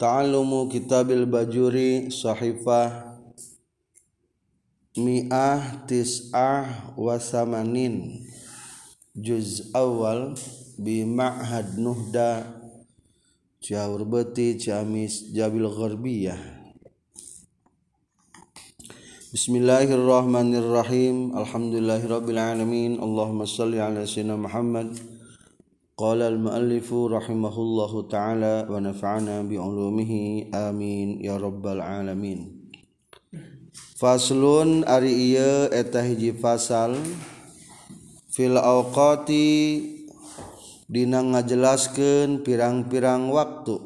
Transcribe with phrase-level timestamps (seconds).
[0.00, 3.20] Ta'alumu kitabil bajuri sahifah
[4.96, 8.24] mi'ah tis'ah wasamanin
[9.12, 10.40] juz awal
[10.80, 12.48] bi ma'had nuhda.
[13.60, 16.40] Ciaur beti Ciamis Jabil Gharbiyah.
[19.36, 21.36] Bismillahirrahmanirrahim.
[21.36, 25.19] Alhamdulillahirrabbilalamin Allahumma salli ala sayyidina Muhammad
[25.99, 30.11] قال المؤلف رحمه الله تعالى ونفعنا بعلومه
[30.53, 32.65] آمين يا رب العالمين
[33.95, 36.99] Faslun ari ieu eta hiji fasal
[38.27, 39.47] fil awqati
[40.91, 43.79] dina ngajelaskeun pirang-pirang waktu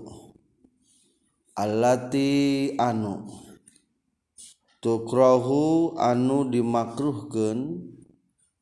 [1.54, 3.30] allati anu
[4.82, 7.86] tukrahu anu dimakruhkeun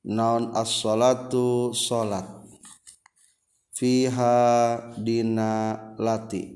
[0.03, 2.27] naon as-salatu salat
[3.82, 6.54] Fiha dina lati.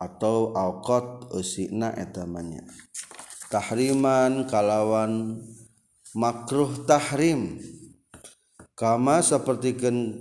[0.00, 2.64] Atau awqat usina etamanya.
[3.52, 5.36] Tahriman kalawan
[6.16, 7.60] makruh tahrim.
[8.72, 10.16] Kama sepertikan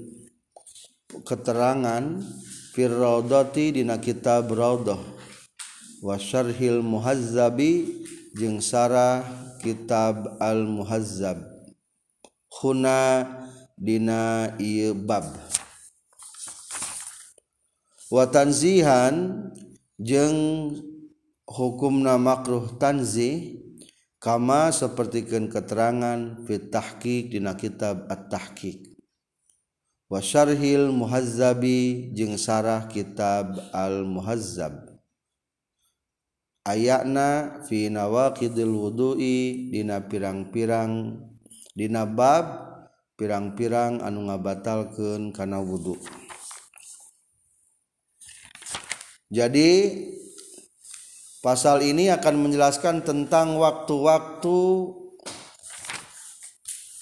[1.24, 2.20] keterangan
[2.76, 5.00] firraudati dina kitab raudah.
[6.04, 8.04] Wa syarhil muhazzabi
[8.36, 9.24] jeung sarah
[9.64, 11.54] kitab al muhazzab
[12.64, 13.28] huna
[13.84, 15.28] dina ieu bab.
[18.08, 19.52] Watanzihan
[20.00, 20.72] jeung
[21.44, 23.60] hukumna makruh tanzih
[24.24, 28.96] kama sapertikeun keterangan fi tahqiq dina kitab at-tahqiq.
[30.08, 34.96] Wa syarhil muhazzabi jeung sarah kitab al-muhazzab.
[36.64, 41.20] Ayana fi nawaqidil wudu'i dina pirang-pirang
[41.76, 42.73] dina bab
[43.24, 45.96] pirang-pirang anu ngabatalkeun kana wudu.
[49.32, 49.72] Jadi
[51.40, 54.60] pasal ini akan menjelaskan tentang waktu-waktu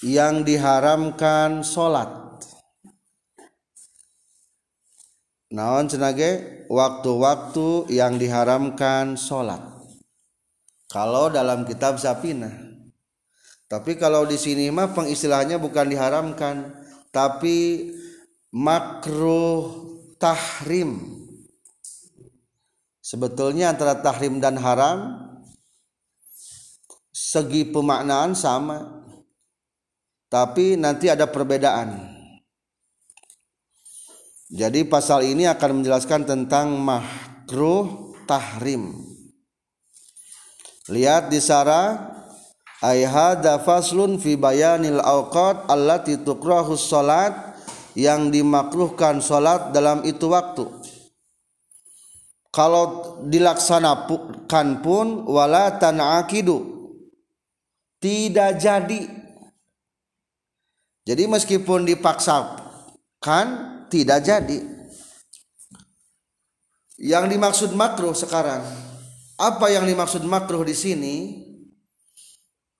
[0.06, 2.22] yang diharamkan sholat.
[5.50, 9.58] Naon cenage waktu-waktu yang diharamkan sholat.
[10.86, 12.71] Kalau dalam kitab Sapina
[13.72, 16.76] tapi kalau di sini mah pengistilahnya bukan diharamkan,
[17.08, 17.88] tapi
[18.52, 19.88] makruh
[20.20, 21.00] tahrim.
[23.00, 25.24] Sebetulnya antara tahrim dan haram
[27.16, 29.08] segi pemaknaan sama.
[30.28, 32.12] Tapi nanti ada perbedaan.
[34.52, 39.00] Jadi pasal ini akan menjelaskan tentang makruh tahrim.
[40.92, 42.20] Lihat di sarah
[42.82, 47.54] ay hada faslun fi bayanil awqat allati tukrahu salat
[47.94, 50.66] yang dimakruhkan salat dalam itu waktu.
[52.52, 56.68] Kalau dilaksanakan pun wala tanakidu.
[58.02, 59.02] Tidak jadi.
[61.06, 63.46] Jadi meskipun dipaksakan
[63.88, 64.58] tidak jadi.
[66.98, 68.62] Yang dimaksud makruh sekarang
[69.42, 71.16] apa yang dimaksud makruh di sini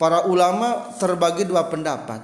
[0.02, 2.18] para ulama terbagi dua pendapat.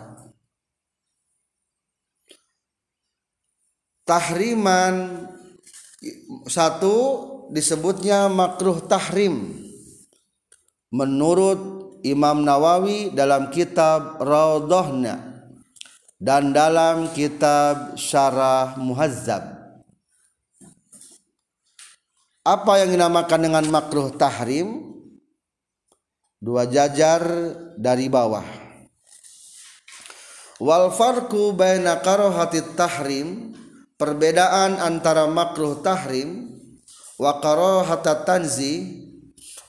[4.02, 5.22] Tahriman
[6.50, 6.96] satu
[7.54, 9.62] disebutnya makruh tahrim.
[10.90, 15.46] Menurut Imam Nawawi dalam kitab Raudhahnya
[16.18, 19.54] dan dalam kitab Syarah Muhazzab.
[22.42, 24.87] Apa yang dinamakan dengan makruh tahrim?
[26.38, 27.22] Dua jajar
[27.74, 28.46] dari bawah.
[30.58, 33.54] Wal farqu baina karahati tahrim
[33.94, 36.50] perbedaan antara makruh tahrim
[37.18, 39.06] wa karahata tanzi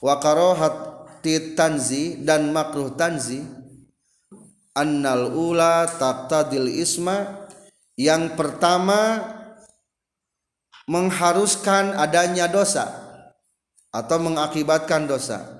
[0.02, 3.42] wa karahati tanzi dan makruh tanzi.
[4.70, 7.46] Annal ula taqtadil isma
[7.98, 9.18] yang pertama
[10.86, 12.86] mengharuskan adanya dosa
[13.90, 15.59] atau mengakibatkan dosa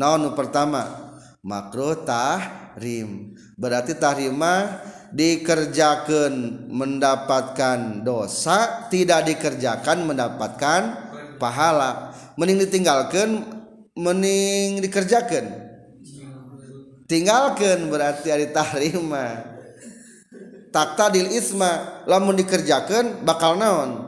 [0.00, 1.12] naon pertama?
[1.44, 3.36] Makruh tahrim.
[3.60, 4.80] Berarti tahrimah
[5.12, 10.80] dikerjakan mendapatkan dosa tidak dikerjakan mendapatkan
[11.36, 12.16] pahala.
[12.40, 13.44] Mending ditinggalkan
[13.92, 15.68] mending dikerjakan.
[17.04, 19.50] Tinggalkan berarti ada tahrimah
[20.70, 24.06] tak tadil isma lamun dikerjakan bakal naon?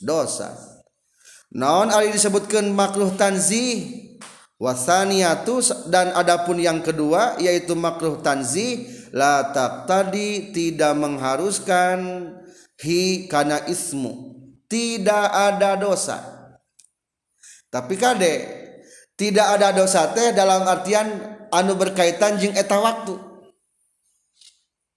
[0.00, 0.56] Dosa.
[1.52, 4.09] Naon ali disebutkan makruh tanzih
[4.60, 8.84] wasaniatu dan adapun yang kedua yaitu makruh tanzi
[9.16, 9.48] la
[9.88, 11.98] tadi tidak mengharuskan
[12.84, 14.36] hi kana ismu.
[14.70, 16.22] Tidak ada dosa.
[17.66, 18.40] Tapi Kadek
[19.18, 21.10] tidak ada dosa teh dalam artian
[21.50, 23.18] anu berkaitan jeng eta waktu.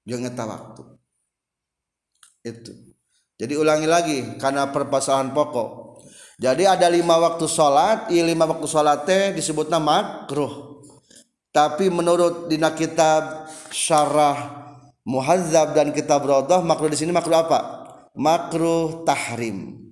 [0.06, 0.84] Jeng eta waktu.
[2.46, 2.72] Itu.
[3.42, 5.83] Jadi ulangi lagi karena permasalahan pokok
[6.44, 10.84] jadi ada lima waktu sholat iya lima waktu sholat teh disebut nama makruh.
[11.56, 14.52] Tapi menurut dina kitab syarah
[15.08, 17.60] muhazzab dan kitab rodoh makruh di sini makruh apa?
[18.12, 19.88] Makruh tahrim.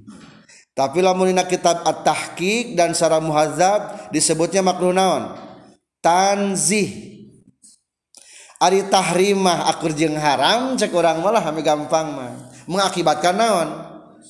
[0.75, 5.31] Tapi lamun dina kitab at-tahqiq dan syarah muhazzab disebutnya makruh naon?
[6.03, 7.15] Tanzih.
[8.59, 12.51] Ari tahrim mah akur jeung haram cek urang malah hami gampang mah.
[12.67, 13.69] Mengakibatkan naon?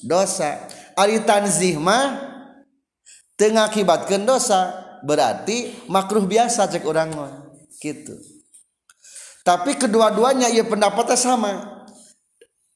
[0.06, 0.71] Dosa
[1.02, 2.22] ari tanzih mah
[3.34, 4.78] teu ngakibatkeun dosa.
[5.02, 7.34] Berarti makruh biasa cek orang mah.
[7.82, 8.14] Gitu.
[9.42, 11.82] Tapi kedua-duanya ia pendapatnya sama.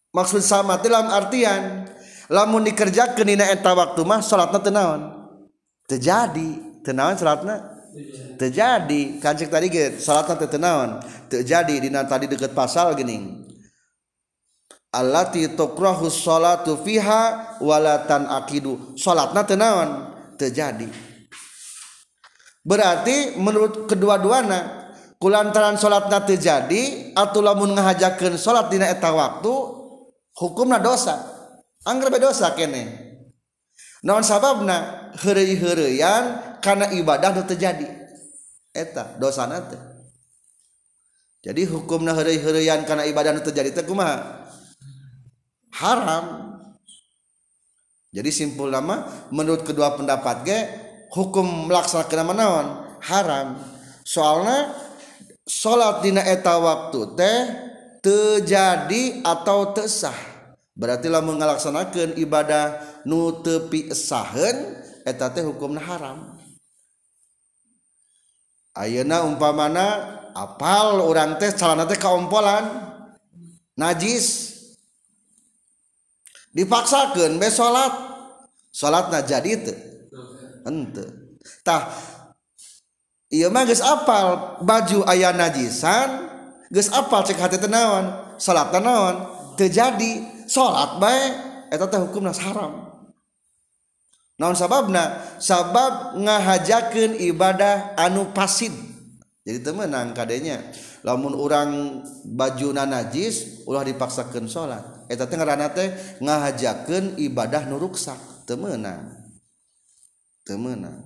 [0.09, 1.85] Maksud sama dalam artian
[2.33, 5.01] lamun dikerjakan dina eta waktu mah salatna teu naon?
[5.85, 7.77] Terjadi teu naon salatna?
[8.41, 10.49] Terjadi kancik tadi ge salatna teu
[11.29, 13.44] terjadi dina tadi deket pasal gini
[14.95, 18.95] allati tukrahu salatu fiha walatan akidu.
[18.95, 20.15] Salatna teu naon?
[20.35, 20.87] Terjadi
[22.65, 26.81] berarti menurut kedua-duana kulantaran salat nanti terjadi
[27.13, 29.53] atau lamun ngahajakeun salat dina eta waktu
[30.35, 31.35] hukumna dosa.
[31.85, 33.05] Anggar dosa kene.
[34.01, 35.07] Naon sababna?
[35.15, 37.87] Heureuy-heureuyan karena ibadah nu terjadi
[38.75, 39.79] eta dosa nanti
[41.39, 44.44] jadi hukumna heureuy-heureuyan karena ibadah nu terjadi teh kumaha
[45.75, 46.55] haram.
[48.15, 50.59] Jadi simpul nama menurut kedua pendapat ge
[51.11, 52.67] hukum melaksanakan menawan
[53.03, 53.59] haram.
[54.07, 54.71] Soalnya
[55.43, 57.39] salat dina eta waktu teh
[57.99, 60.15] terjadi atau tesah
[60.75, 66.39] berarti lamun ngalaksanakeun ibadah nu teu sahen eta teh hukumna haram.
[68.75, 72.95] Ayeuna umpamana apal orang teh calana teh kaompolan.
[73.75, 74.54] Najis.
[76.55, 77.91] dipaksakan be salat
[78.71, 79.75] salatna jadi itu
[81.61, 81.93] Tah,
[83.29, 86.25] iya mah geus apal baju ayah najisan
[86.73, 91.33] geus apal cek hati tenawan salat tenawan terjadi salat baik
[91.69, 92.85] eta teh hukumna haram.
[94.35, 95.37] Naon sababna?
[95.39, 98.71] Sabab ngahajakeun ibadah anu pasid.
[99.47, 100.59] Jadi temenang kadenya.
[101.07, 105.89] Lamun orang baju najis ulah dipaksakan salat eta teh ngaranna teh
[106.21, 108.17] ngahajakeun ibadah nu ruksak.
[108.45, 109.09] Teu meunang
[110.45, 111.01] teu meunang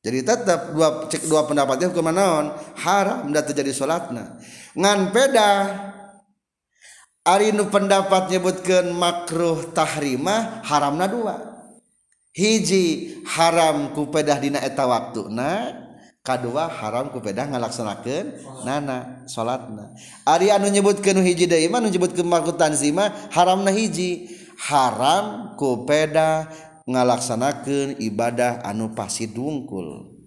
[0.00, 4.40] jadi tetap dua cek dua pendapatnya hukum naon haram da terjadi salatna.
[4.72, 5.50] Ngan peda
[7.20, 11.36] Ari nu pendapat nyebutkeun makruh tahrimah haramna dua.
[12.32, 15.79] Hiji haram ku pedah dina eta waktuna
[16.20, 18.24] kedua haram kupeddah ngalaksanakan
[18.68, 19.96] nana salatna.
[20.28, 24.36] Ari anu nyebutkan hiji deui mah nu kemakutan Zima haram na hiji.
[24.60, 26.52] Haram kupeddah
[26.84, 30.20] ngalaksanakan ibadah anu pasti dungkul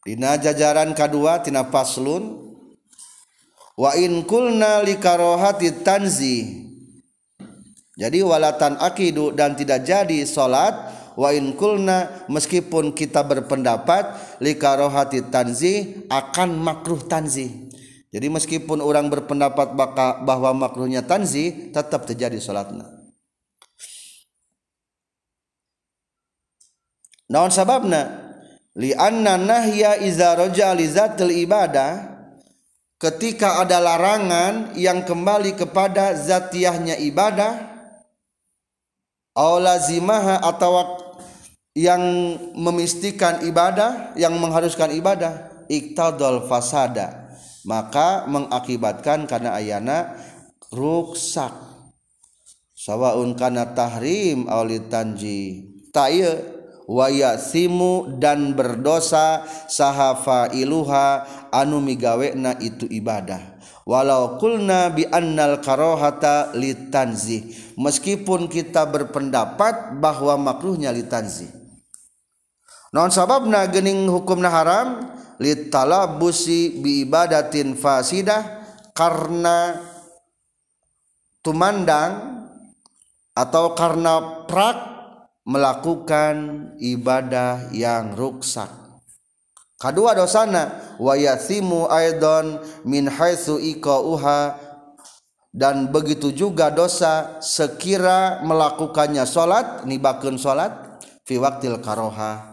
[0.00, 2.56] Dina jajaran kedua tina paslun
[3.76, 6.64] wa in kulna likarohati tanzi
[8.00, 10.72] jadi walatan akidu dan tidak jadi salat
[11.20, 17.68] wa in kulna meskipun kita berpendapat likarohati tanzi akan makruh tanzi
[18.08, 19.76] jadi meskipun orang berpendapat
[20.24, 23.00] bahwa makruhnya tanzi tetap terjadi salatna
[27.30, 28.32] naon sababna?
[28.78, 32.06] Li anna nahya iza raja li zatil ibadah
[33.02, 37.66] ketika ada larangan yang kembali kepada zatiahnya ibadah
[39.34, 40.70] aw lazimaha atau
[41.74, 42.02] yang
[42.58, 47.30] memistikan ibadah yang mengharuskan ibadah iktadal fasada.
[47.62, 50.16] Maka mengakibatkan karena ayana
[50.72, 51.52] ruksak
[52.72, 56.40] sawaun kana tahrim aw litanji ta'ya
[56.88, 63.60] wayasimu dan berdosa sahafa iluha anu migawena itu ibadah.
[63.84, 71.59] Walau kulna bi annal karohata litanzi meskipun kita berpendapat bahwa makruhnya litanzi
[72.90, 74.88] non sababna gening hukumna haram
[75.38, 79.78] litalabusi bi ibadatin fasidah karena
[81.40, 82.42] tumandang
[83.32, 84.78] atau karena prak
[85.46, 86.34] melakukan
[86.82, 88.68] ibadah yang ruksak
[89.78, 94.58] kedua dosana wa yathimu aidon min haitsu iqauha
[95.54, 102.49] dan begitu juga dosa sekira melakukannya salat nibakeun salat fi waqtil karoha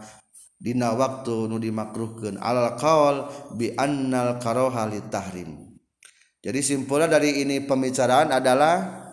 [0.58, 5.78] dina waktu nu dimakruhkan alal kaol bi annal karoha tahrim.
[6.42, 9.06] Jadi simpulnya dari ini pembicaraan adalah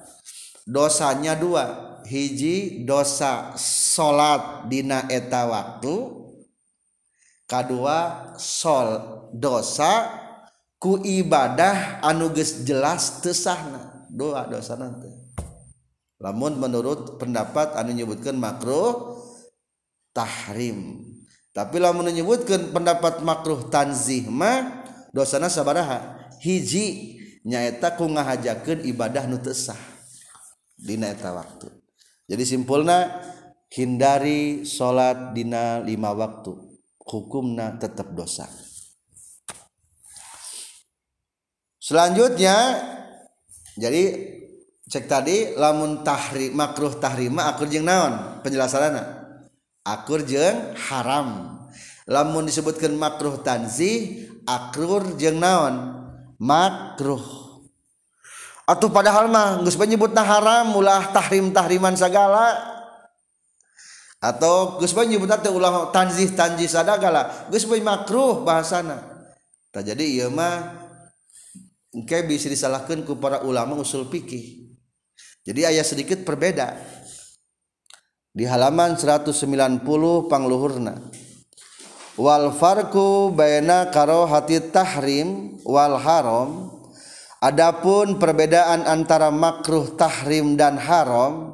[0.65, 1.97] dosanya dua.
[2.05, 5.93] Hiji dosa salat dina eta waktu
[7.49, 9.01] kedua sol
[9.33, 10.05] dosa
[10.77, 15.09] ku ibadah anu geus jelas tesahna doa dosa nanti
[16.21, 19.17] lamun menurut pendapat anu nyebutkan makruh
[20.13, 21.14] tahrim.
[21.55, 24.83] Tapi lah menyebutkan pendapat makruh tanzih mah
[25.15, 26.27] dosana sabaraha.
[26.43, 27.15] Hiji
[27.47, 29.79] nyaeta ku ngahajakeun ibadah nu tesah
[30.75, 31.71] dina eta waktu.
[32.27, 33.07] Jadi simpulna
[33.71, 36.51] hindari salat dina lima waktu.
[36.99, 38.51] Hukumna tetap dosa.
[41.79, 42.83] Selanjutnya
[43.79, 44.03] jadi
[44.91, 49.14] cek tadi lamun tahri makruh tahrima akur jeng naon penjelasannya
[49.85, 51.61] akur jeng haram.
[52.09, 56.01] Lamun disebutkan makruh tanzih akur jeng naon?
[56.41, 57.45] Makruh.
[58.65, 62.75] Atau padahal mah nggak penyebutna haram ulah tahrim tahriman segala
[64.17, 69.05] atau gus penyebutna teh ulah tanzih tanzih sadagala gus makruh bahasana.
[69.69, 70.81] Tak jadi iya mah
[71.93, 74.65] engke bisa disalahkan ku para ulama usul fikih.
[75.45, 76.73] Jadi ayah sedikit perbeda.
[78.35, 79.79] Di halaman 190
[80.27, 80.99] pangluhurna.
[82.19, 83.87] Wal farku baina
[84.27, 86.75] hati tahrim wal haram.
[87.39, 91.53] Adapun perbedaan antara makruh tahrim dan haram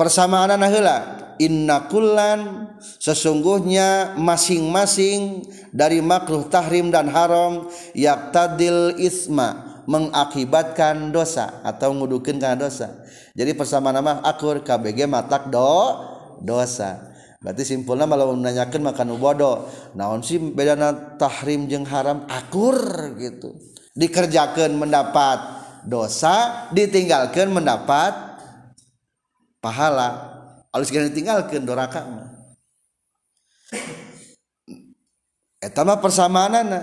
[0.00, 2.70] persamaan heula inna kullan
[3.02, 5.42] sesungguhnya masing-masing
[5.74, 12.94] dari makruh tahrim dan haram yaktadil isma mengakibatkan dosa atau ngudukin karena dosa
[13.34, 15.94] jadi persamaan nama akur KBG matak do
[16.42, 17.10] dosa.
[17.40, 19.64] Berarti simpulnya malah menanyakan makan ubodo.
[19.96, 22.28] Naon sih bedana tahrim jeng haram?
[22.28, 22.76] Akur
[23.16, 23.56] gitu.
[23.96, 25.38] Dikerjakan mendapat
[25.88, 28.12] dosa ditinggalkan mendapat
[29.64, 30.36] pahala.
[30.70, 32.28] Alus geus ditinggalkeun doraka mah.
[35.64, 36.80] Eta mah persamaanana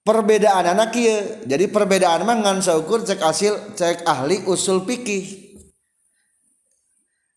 [0.00, 1.44] perbedaan anak kieu.
[1.44, 5.45] Jadi perbedaan mah ngan saukur cek hasil cek ahli usul fikih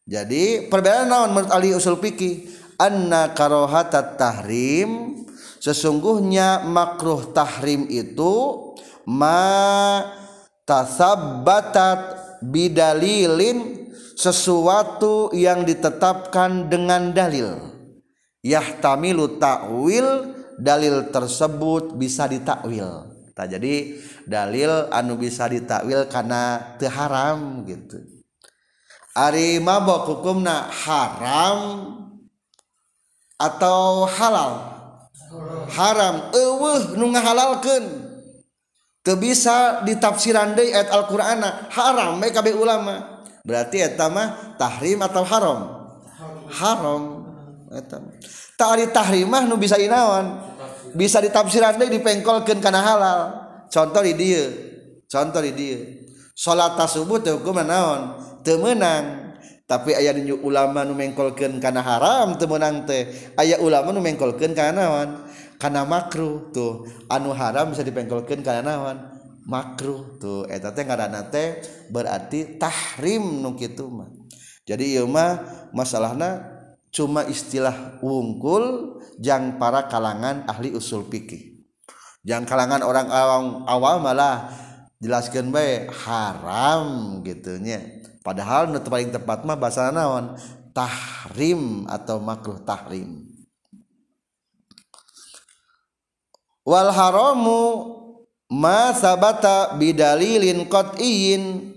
[0.09, 2.49] jadi perbedaan naon menurut ahli usul fikih
[2.81, 5.21] anna karohatat tahrim
[5.61, 8.33] sesungguhnya makruh tahrim itu
[9.05, 10.01] ma
[10.65, 12.01] tasabbatat
[12.41, 13.85] bidalilin
[14.17, 17.69] sesuatu yang ditetapkan dengan dalil.
[18.41, 23.13] Yahtamilu takwil dalil tersebut bisa ditakwil.
[23.37, 23.93] Tak jadi
[24.25, 28.18] dalil anu bisa ditakwil karena haram gitu
[29.17, 31.59] Ari mabok hukumna haram
[33.39, 34.53] atau halal?
[35.69, 37.85] Haram eueuh nu ngahalalkeun.
[38.99, 43.23] Teu bisa ditafsiran deui ayat Al-Qur'anna haram bae kabeh ulama.
[43.45, 45.59] Berarti eta mah tahrim atau haram?
[46.51, 47.01] Haram.
[47.69, 48.01] Eta
[48.57, 50.41] tak ari tahrim mah nu bisa inaon
[50.93, 53.19] bisa ditafsiran deui dipengkolkeun kana halal.
[53.69, 54.45] Contoh di dieu.
[55.05, 55.79] Contoh di dieu.
[56.33, 58.01] Salat subuh teh hukumna naon?
[58.49, 59.29] temenang
[59.69, 63.05] tapi aya ulama nu mengkolkeun kana haram teu meunang teh.
[63.37, 65.29] Aya ulama nu mengkolkeun kana naon?
[65.61, 66.89] Kana makruh tuh.
[67.05, 68.97] Anu haram bisa dipengkolkeun kana naon?
[69.45, 70.49] Makruh tuh.
[70.49, 71.61] Eta teh ngaranna teh
[71.93, 74.09] berarti tahrim nu kitu mah.
[74.65, 76.49] Jadi ieu mah masalahna
[76.89, 81.61] cuma istilah wungkul jang para kalangan ahli usul fikih.
[82.25, 84.49] Jang kalangan orang awam awam malah
[84.97, 90.35] jelaskan baik haram gitunya padahal nu paling tepat mah bahasa naon?
[90.75, 93.25] Tahrim atau makruh tahrim.
[96.61, 97.61] Wal haramu
[98.53, 101.75] ma sabata bidalilin qat'iyyin.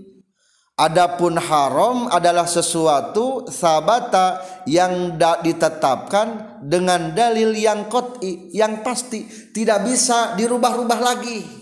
[0.73, 9.25] Adapun haram adalah sesuatu sabata yang ditetapkan dengan dalil yang qat'i yang pasti.
[9.53, 11.62] Tidak bisa dirubah-rubah lagi.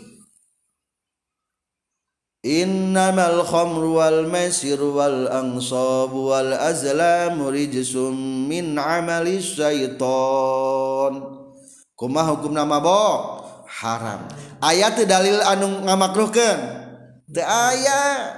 [2.41, 11.21] Innamal khamru wal maisir wal ansab wal azlam rijsum min amali syaiton.
[11.93, 14.25] Kumaha hukum nama mabok haram.
[14.65, 16.57] Ayat dalil anu ngamakruhkan
[17.29, 18.33] teu aya.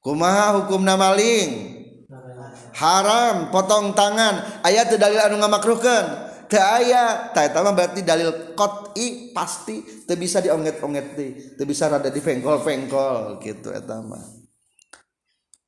[0.00, 1.76] Kumaha hukum maling
[2.72, 3.52] haram.
[3.52, 4.64] Potong tangan.
[4.64, 7.34] Ayat dalil anu ngamakruhkan aya
[7.74, 9.82] berarti dalil koti pasti
[10.14, 11.06] bisa dionget-onget
[11.66, 13.74] bisa rada di fengkol-fengkol gitu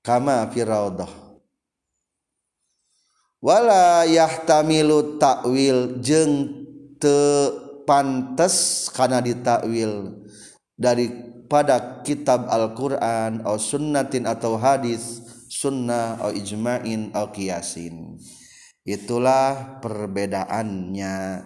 [0.07, 1.11] kama Firwala
[4.07, 6.65] yahtamilu takwil jeng
[7.03, 7.19] te
[7.83, 10.23] pantes karena ditakwil
[10.79, 18.21] daripada kitab Alquran atau sunnatin atau hadis sunnah atau ijma'in atau kiasin
[18.89, 21.45] itulah perbedaannya.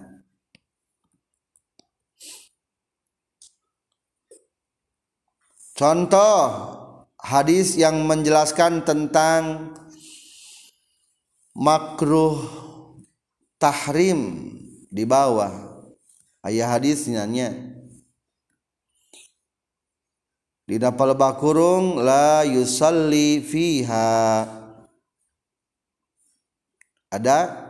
[5.75, 6.39] Contoh
[7.19, 9.75] hadis yang menjelaskan tentang
[11.59, 12.39] makruh
[13.59, 14.55] tahrim
[14.87, 15.51] di bawah.
[16.47, 17.51] Ayat hadisnya nya.
[20.63, 24.62] Di dapal bakurung la yusalli fiha
[27.13, 27.69] ada?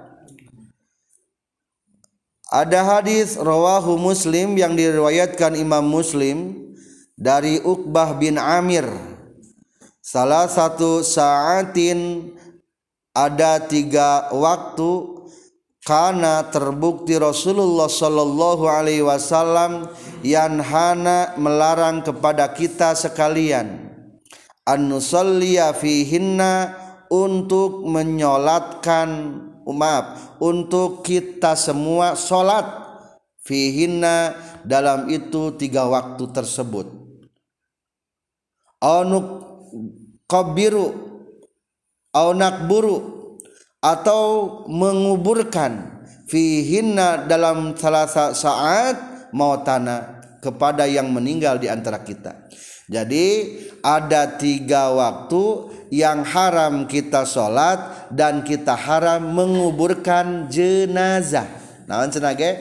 [2.52, 6.68] Ada hadis rawahu muslim yang diriwayatkan imam muslim
[7.16, 8.86] dari Uqbah bin Amir.
[10.04, 12.30] Salah satu saatin
[13.16, 15.22] ada tiga waktu
[15.82, 19.90] karena terbukti Rasulullah Shallallahu Alaihi Wasallam
[20.22, 23.90] yang hana melarang kepada kita sekalian.
[24.62, 26.81] Anusalliya fihinna
[27.12, 29.36] untuk menyolatkan
[29.68, 30.04] umat
[30.40, 32.64] untuk kita semua solat
[33.44, 34.32] fihinna
[34.64, 36.88] dalam itu tiga waktu tersebut.
[38.80, 39.26] Aunuk
[40.24, 41.12] kabiru
[42.16, 42.98] aunak buru
[43.84, 44.22] atau
[44.72, 52.48] menguburkan fihinna dalam salah saat mau tanah kepada yang meninggal di antara kita
[52.92, 53.26] jadi
[53.80, 61.48] ada tiga waktu yang haram kita sholat dan kita haram menguburkan jenazah.
[61.88, 62.60] Naon cenage?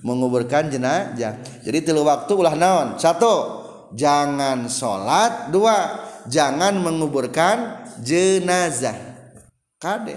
[0.00, 1.36] Menguburkan jenazah.
[1.60, 2.96] Jadi tilu waktu ulah naon?
[2.96, 5.52] Satu jangan sholat.
[5.52, 8.96] Dua jangan menguburkan jenazah.
[9.76, 10.16] Kade.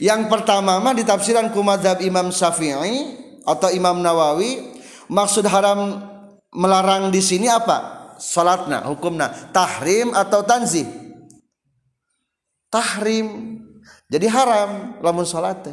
[0.00, 4.80] Yang pertama mah di tafsiran kumadzhab Imam Syafi'i atau Imam Nawawi
[5.12, 6.00] maksud haram
[6.56, 9.32] melarang di sini apa salatna hukumna.
[9.50, 10.86] Tahrim atau tanzih?
[12.68, 13.56] Tahrim.
[14.12, 15.64] Jadi haram lamun salat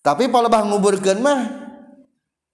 [0.00, 1.40] tapi palebah nguburkeun mah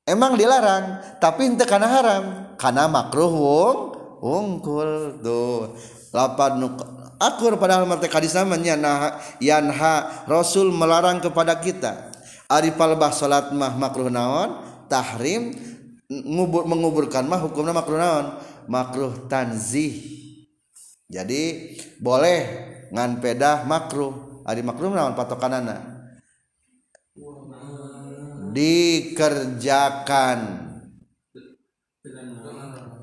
[0.02, 0.98] emang dilarang.
[1.22, 2.24] Tapi henteu kana haram?
[2.58, 3.78] Kana makruh wong
[4.18, 5.78] wungkul tuh.
[6.10, 6.74] Lapan
[7.22, 8.98] akur padahal mata kadis namanya nah
[9.38, 12.10] yanha rasul melarang kepada kita.
[12.50, 14.58] Ari palebah salat mah makruh naon?
[14.90, 15.54] Tahrim.
[16.10, 18.26] Ngubur menguburkan mah hukumnya makruh naon?
[18.66, 19.94] Makruh tanzih.
[21.06, 22.40] Jadi boleh
[22.90, 24.42] ngan pedah makruh.
[24.46, 25.96] Ari makruh naon patokanana
[28.56, 30.38] dikerjakan.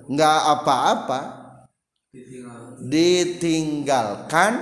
[0.09, 1.21] Nggak apa-apa.
[2.81, 4.53] Ditinggalkan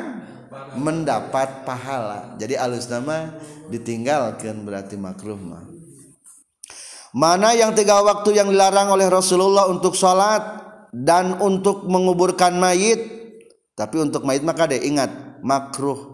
[0.76, 2.36] mendapat pahala.
[2.36, 3.32] Jadi alus nama
[3.72, 5.71] ditinggalkan berarti makruh mah
[7.12, 10.64] mana yang tiga waktu yang dilarang oleh Rasulullah untuk sholat
[10.96, 13.00] dan untuk menguburkan mayit?
[13.76, 16.12] Tapi untuk mayit maka deh ingat makruh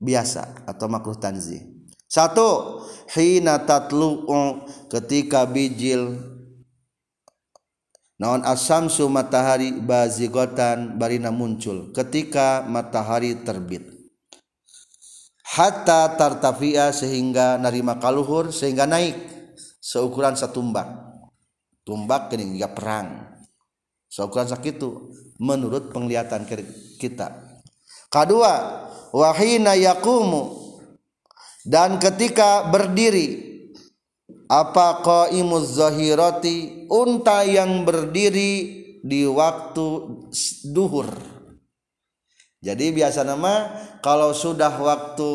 [0.00, 1.62] biasa atau makruh tanzih.
[2.10, 2.82] Satu
[3.14, 4.26] hina tatlu
[4.90, 6.18] ketika bijil.
[8.20, 13.86] Naon asamsu matahari bazigotan barina muncul ketika matahari terbit.
[15.40, 19.39] Hatta tartafia sehingga narima kaluhur sehingga naik
[19.80, 21.10] seukuran satumbak
[21.90, 22.30] tumbak.
[22.30, 23.08] Kini hingga perang.
[24.06, 25.10] Seukuran sakitu
[25.42, 26.46] menurut penglihatan
[26.98, 27.34] kita.
[28.10, 30.70] Kedua wahina yakumu.
[31.60, 33.58] Dan ketika berdiri
[34.50, 36.86] apa qaimuz zahirati?
[36.90, 39.86] Unta yang berdiri di waktu
[40.74, 41.06] duhur
[42.60, 43.72] jadi biasa nama
[44.04, 45.30] kalau sudah waktu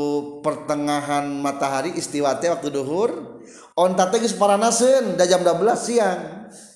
[0.46, 3.42] pertengahan matahari istiwate waktu duhur
[3.74, 6.22] onta teh geus paranaseun da jam 12 siang.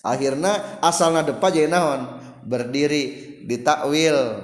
[0.02, 2.02] Akhirnya asalna depa jadi naon
[2.50, 4.42] berdiri ditakwil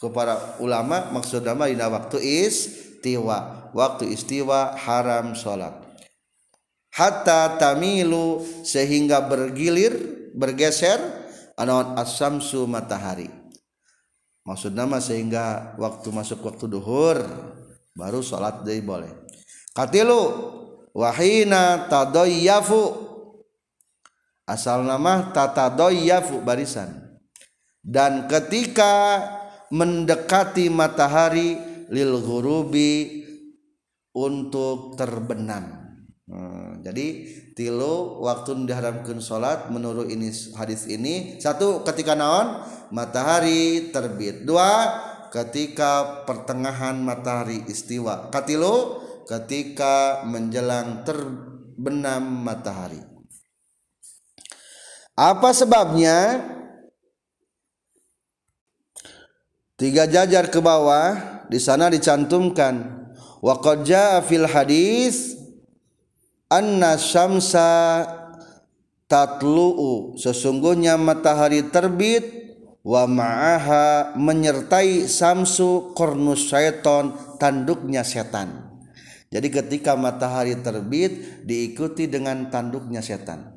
[0.00, 5.76] kepada ulama maksud nama dina waktu istiwa waktu istiwa haram sholat.
[6.88, 9.92] Hatta tamilu sehingga bergilir
[10.32, 10.96] bergeser
[11.60, 13.41] anawan asamsu matahari
[14.42, 17.18] maksud nama sehingga waktu masuk waktu duhur
[17.96, 19.10] baru sholat dari boleh.
[19.72, 20.20] Katilu
[20.92, 22.82] wahina tadoyafu
[24.44, 27.00] asal nama tatadoyafu barisan.
[27.82, 29.26] Dan ketika
[29.74, 31.58] mendekati matahari
[31.90, 33.24] lil ghurubi
[34.14, 35.96] untuk terbenam.
[36.28, 42.64] Hmm, jadi tilu waktu diharamkan sholat menurut ini hadis ini satu ketika naon?
[42.92, 44.44] Matahari terbit.
[44.44, 45.00] Dua
[45.32, 48.28] ketika pertengahan matahari istiwa.
[48.28, 53.00] Katilu ketika menjelang terbenam matahari.
[55.16, 56.40] Apa sebabnya?
[59.80, 63.02] Tiga jajar ke bawah di sana dicantumkan.
[63.42, 65.41] Wa qad jaa fil hadis
[66.52, 68.04] anna syamsa
[69.08, 70.20] tatlu'u.
[70.20, 72.52] Sesungguhnya matahari terbit
[72.84, 78.68] wa ma'aha menyertai samsu kornus syaiton tanduknya setan.
[79.32, 83.48] Jadi ketika matahari terbit diikuti dengan tanduknya setan.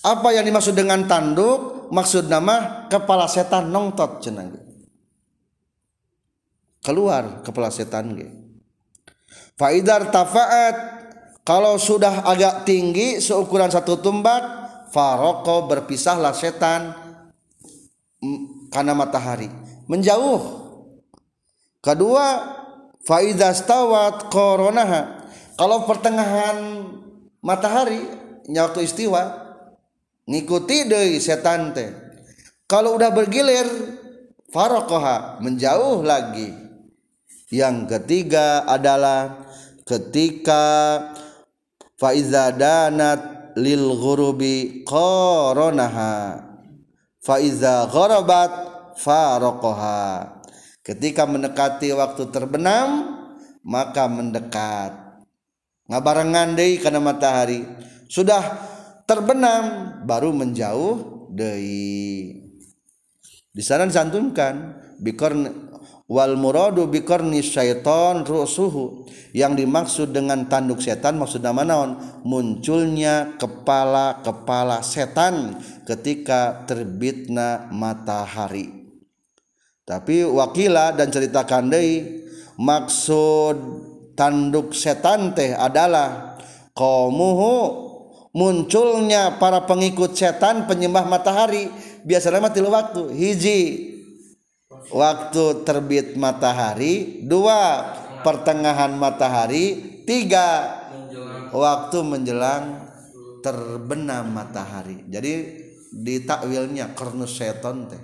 [0.00, 1.92] Apa yang dimaksud dengan tanduk?
[1.92, 4.70] Maksud nama kepala setan nongtot cenah
[6.80, 8.28] keluar kepala setan ge
[9.60, 11.04] faidar tafaat
[11.44, 14.40] kalau sudah agak tinggi seukuran satu tumbak
[14.88, 16.96] faroko berpisahlah setan
[18.72, 19.52] karena matahari.
[19.84, 20.64] Menjauh.
[21.84, 22.56] Kedua
[23.04, 26.88] faidastawat koronaha kalau pertengahan
[27.44, 28.00] matahari
[28.48, 29.28] nyatu istiwa
[30.24, 31.92] ngikuti deh setan teh.
[32.64, 33.66] Kalau udah bergilir
[34.52, 36.69] farokoha menjauh lagi
[37.50, 39.46] yang ketiga adalah
[39.82, 40.64] ketika
[41.98, 46.46] faiza danat lil ghurubi qoronaha
[47.18, 48.52] faiza gharabat
[48.96, 50.40] faraqaha
[50.86, 53.20] ketika mendekati waktu terbenam
[53.60, 54.92] maka mendekat.
[55.90, 57.66] Ngabarengan deui kana matahari.
[58.06, 58.42] Sudah
[59.04, 62.46] terbenam baru menjauh deui
[63.50, 65.69] di sana disantumkan biqarn
[66.10, 69.06] wal muradu biqarni syaiton rusuhu.
[69.30, 71.94] Yang dimaksud dengan tanduk setan maksudnya naon
[72.26, 75.54] munculnya kepala-kepala setan
[75.86, 78.90] ketika terbitna matahari.
[79.86, 82.26] Tapi wakila dan ceritakan deui
[82.58, 83.54] maksud
[84.18, 86.34] tanduk setan teh adalah
[86.74, 87.54] qaumuhu
[88.34, 91.70] munculnya para pengikut setan penyembah matahari.
[92.02, 93.60] Biasanya mati waktu hiji
[94.88, 97.92] waktu terbit matahari dua.
[98.20, 100.76] Pertengahan matahari tiga.
[101.56, 102.92] Waktu menjelang
[103.40, 105.08] terbenam matahari.
[105.08, 105.32] Jadi
[105.90, 108.02] di takwilnya kornus seton teh.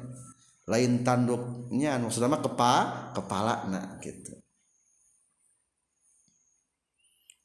[0.67, 2.75] Lain tanduknya maksudnya mah kepa
[3.15, 4.35] kepala nah gitu.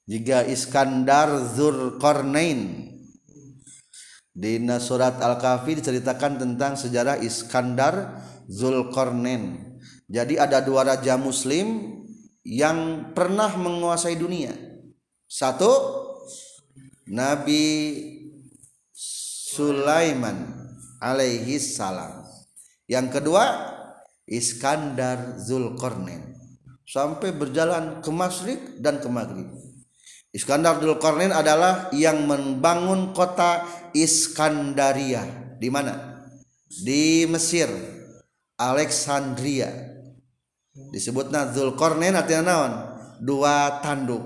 [0.10, 2.81] Jika Iskandar Zulkarnain
[4.32, 9.76] di surat Al-Kahfi diceritakan tentang sejarah Iskandar Zulkarnain.
[10.08, 12.00] Jadi ada dua raja muslim
[12.44, 14.56] yang pernah menguasai dunia.
[15.28, 15.72] Satu
[17.12, 17.64] Nabi
[19.52, 20.48] Sulaiman
[21.04, 22.24] alaihi salam.
[22.88, 23.44] Yang kedua
[24.28, 26.36] Iskandar Zulkarnain.
[26.88, 29.48] Sampai berjalan ke Masrik dan ke Maghrib.
[30.32, 35.28] Iskandar Zulkarnain adalah yang membangun kota Iskandaria.
[35.60, 36.24] Di mana?
[36.72, 37.68] Di Mesir.
[38.56, 39.92] Alexandria.
[40.72, 42.74] Disebut Nazul Kornen artinya naon?
[43.20, 44.24] Dua tanduk.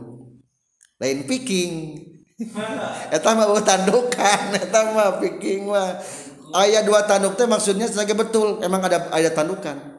[1.02, 2.00] Lain picking
[3.15, 6.00] eta mah tandukan eta mah picking mah.
[6.56, 8.62] Ayat dua tanduk teh maksudnya sebagai betul.
[8.62, 9.98] Emang ada ada tandukan.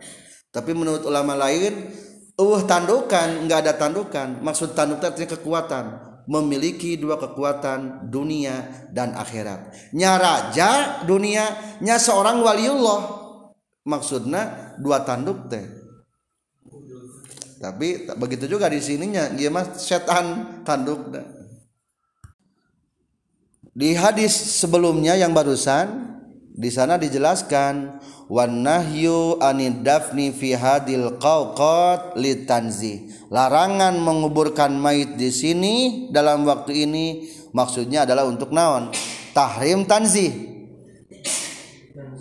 [0.55, 1.91] Tapi menurut ulama lain
[2.37, 4.41] uh tandukan enggak ada tandukan.
[4.41, 6.17] Maksud tanduk teh kekuatan.
[6.27, 9.93] Memiliki dua kekuatan dunia dan akhirat.
[9.95, 11.79] Nya raja dunia.
[11.79, 13.01] Nya seorang waliullah.
[13.87, 15.65] Maksudnya dua tanduk teh.
[17.63, 19.31] Tapi begitu juga di sininya.
[19.31, 21.15] Dia mah setan tanduk
[23.77, 26.16] di hadis sebelumnya yang barusan
[26.57, 28.01] di sana dijelaskan
[28.33, 33.13] wan nahyu anidafni fi hadil qawqat litanzi.
[33.29, 35.75] Larangan menguburkan mayit di sini
[36.09, 38.89] dalam waktu ini maksudnya adalah untuk naon?
[39.37, 40.33] Tahrim tanzih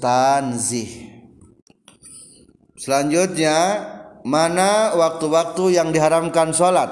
[0.03, 1.05] tanzih
[2.75, 3.81] Selanjutnya
[4.21, 6.91] mana waktu-waktu yang diharamkan salat?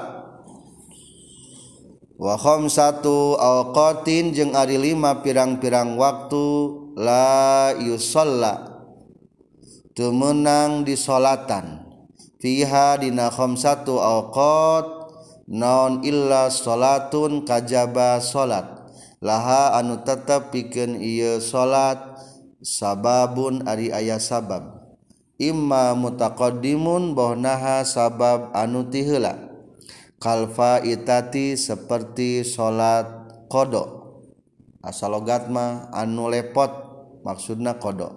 [2.18, 6.46] Wa khamsatu awqatin jeung ari lima pirang-pirang waktu
[6.98, 8.86] la yusalla
[9.94, 11.86] temenang disolatan
[12.42, 14.86] fiha dina khamsatu awqat
[15.50, 18.66] naon illa salatun kajaba salat
[19.24, 22.14] laha anu tetep pikeun ieu salat
[22.64, 24.80] sababun ari aya sabab.
[25.36, 29.36] Imma mutaqaddimun bohnaha sabab anu ti heula.
[30.16, 33.04] Kalfa itati seperti salat
[33.52, 33.84] qada.
[34.80, 36.83] Asalogat mah anu lepot.
[37.24, 38.12] Maksudna kodok.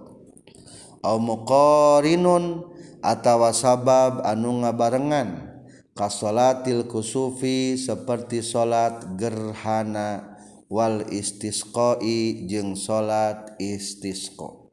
[1.02, 2.68] Au muqarinun
[3.02, 5.58] atawa sabab anu ngabarengan.
[5.98, 10.38] Kasolatil kusufi seperti salat gerhana
[10.70, 14.70] wal istisqai jeung salat istisqa.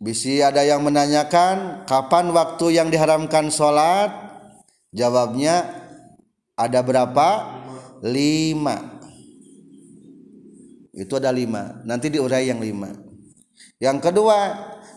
[0.00, 4.32] Bisi ada yang menanyakan kapan waktu yang diharamkan sholat
[4.92, 5.72] Jawabnya
[6.52, 7.28] ada berapa?
[8.04, 8.91] Lima
[10.92, 11.80] Itu ada lima.
[11.88, 12.92] Nanti diurai yang lima.
[13.80, 14.38] Yang kedua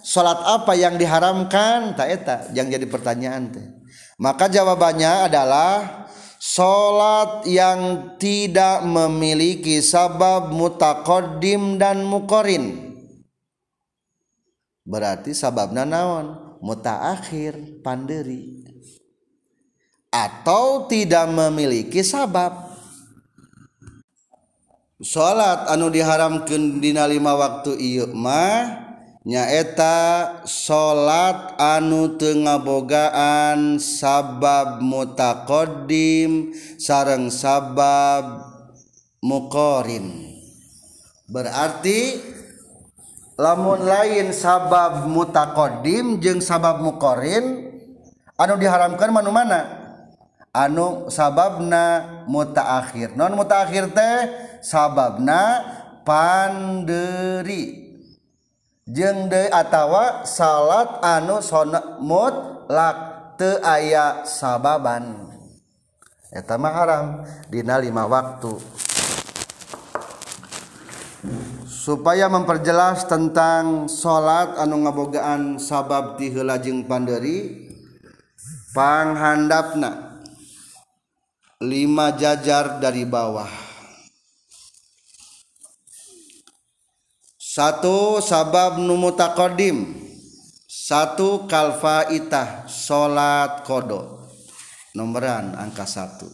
[0.05, 1.97] Sholat apa yang diharamkan?
[1.97, 3.65] Tak eta yang jadi pertanyaan teh.
[4.21, 6.05] Maka jawabannya adalah
[6.37, 12.93] Sholat yang tidak memiliki sabab mutakodim dan mukorin.
[14.85, 16.59] Berarti sababna naon?
[16.61, 18.61] Mutaakhir panderi.
[20.13, 22.64] Atau tidak memiliki sabab
[25.03, 27.75] salat anu diharamkan dina lima waktu
[28.15, 28.87] mah
[29.27, 38.39] nyaeta salat anu Tengabogaan sabab mutakodim sareng sabab
[39.19, 40.31] mukorin
[41.27, 42.21] berarti
[43.35, 47.67] lamun lain sabab mutakodim jeung sabab mukorin
[48.39, 49.83] anu diharamkan manu mana?
[50.55, 53.11] Anu sababna mutaakhir.
[53.19, 55.61] Non mutaakhir teh sababna
[56.01, 57.85] panderi.
[58.85, 62.97] Jeng de atawa salat anu sona mutlak
[63.37, 65.33] teu aya sababan.
[66.29, 67.05] Eta mah haram
[67.49, 68.57] dina lima waktu.
[71.65, 77.69] Supaya memperjelas tentang salat anu ngabogaan sabab ti heula jeung panderi
[78.73, 80.21] panghandapna.
[81.65, 83.64] Lima jajar dari bawah.
[87.55, 89.95] Satu sabab nu mutaqaddim
[90.67, 94.27] satu kalfa itah salat kodo.
[94.91, 96.27] Nomoran angka satu.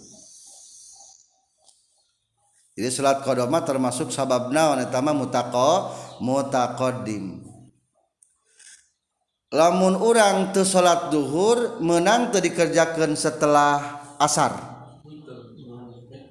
[2.73, 5.93] Jadi salat qadoma termasuk sabab naon eta mah mutaqo
[6.25, 7.45] mutaqaddim
[9.53, 14.57] lamun urang teu salat duhur menang teu dikerjakeun setelah asar.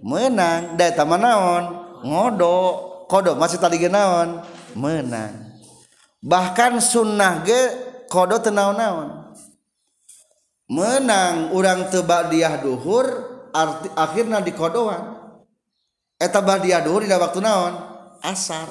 [0.02, 1.64] Menang da eta mah naon?
[2.02, 2.90] Ngodo.
[3.10, 4.38] Kodo masih tadi ge naon
[4.76, 5.56] menang
[6.20, 7.62] bahkan sunnah ge
[8.10, 9.34] kodo tenaon-naon
[10.70, 13.06] menang urang tebak diah duhur
[13.50, 15.20] arti, akhirnya di kodoan
[16.20, 17.74] eta badiah duhur dina waktu naon?
[18.20, 18.68] Asar.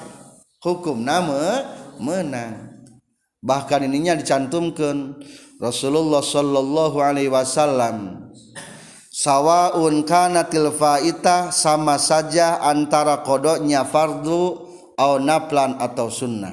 [0.62, 1.66] Hukum nama
[1.98, 2.86] menang.
[3.42, 5.18] Bahkan ininya dicantumkan
[5.58, 8.30] Rasulullah sallallahu alaihi wasallam.
[9.10, 14.69] Sawaun kana tilfaita sama saja antara kodoknya fardu
[15.00, 16.52] atau naplan atau sunnah.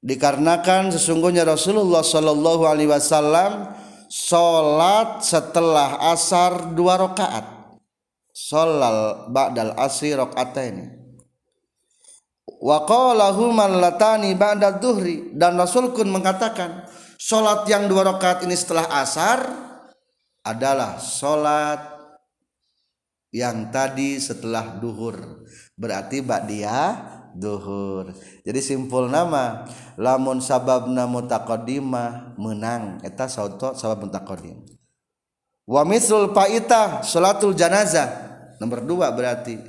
[0.00, 3.76] Dikarenakan sesungguhnya Rasulullah sallallahu alaihi wasallam
[4.08, 7.76] salat setelah asar dua rakaat.
[8.32, 10.96] Sholal ba'dal asri rakaataini.
[12.64, 16.88] Wa qala human latani ba'da dhuhri dan Rasul kun mengatakan
[17.20, 19.44] salat yang dua rakaat ini setelah asar
[20.46, 21.82] adalah salat
[23.34, 25.44] yang tadi setelah duhur.
[25.74, 28.14] Berarti ba'diyah duhur
[28.48, 29.68] jadi simpul nama
[30.00, 32.96] lamun sababna mutaqaddimah menang.
[33.04, 34.64] Eta sauto sabab mutaqaddim.
[35.68, 38.08] Wa mislul paitah salatul janazah.
[38.56, 39.60] Nomor dua berarti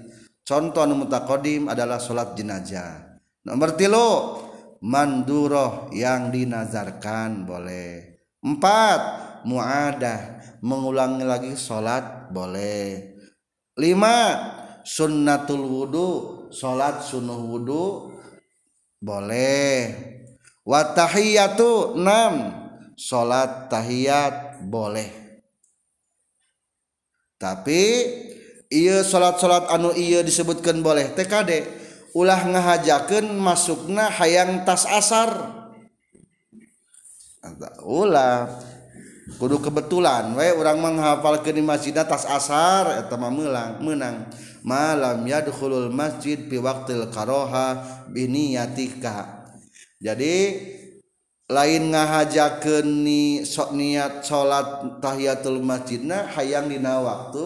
[0.48, 3.20] contoh anu mutakodim adalah sholat jenazah.
[3.44, 4.40] Nomor tilu
[4.80, 8.24] manduroh yang dinazarkan boleh.
[8.40, 9.00] Empat
[9.44, 13.12] muadah mengulangi lagi sholat boleh.
[13.76, 14.40] Lima
[14.88, 18.14] sunnatul wudu salat sunnah wudhu
[19.00, 19.96] boleh.
[20.68, 22.54] Watahiyatu enam
[22.94, 25.10] salat tahiyat boleh.
[27.40, 27.82] Tapi
[28.68, 31.66] ia salat-salat anu ia disebutkan boleh TKD
[32.14, 35.58] ulah ngahajakan masukna hayang tas asar.
[37.82, 38.60] Ulah.
[39.40, 43.32] Kudu kebetulan we orang menghafalkan di masjid tas asar eta mah
[43.80, 44.28] menang
[44.64, 47.80] malam yadkhulul masjid bi waqtil karoha
[48.12, 49.48] biniyatika
[50.00, 50.36] jadi
[51.50, 57.42] lain ngahajakeun ni sok niat salat tahiyatul masjidna hayang dina waktu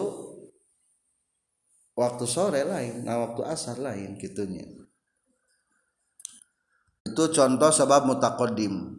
[1.96, 4.66] waktu sore lain nah waktu asar lain kitunya
[7.06, 8.92] itu contoh sebab mutakodim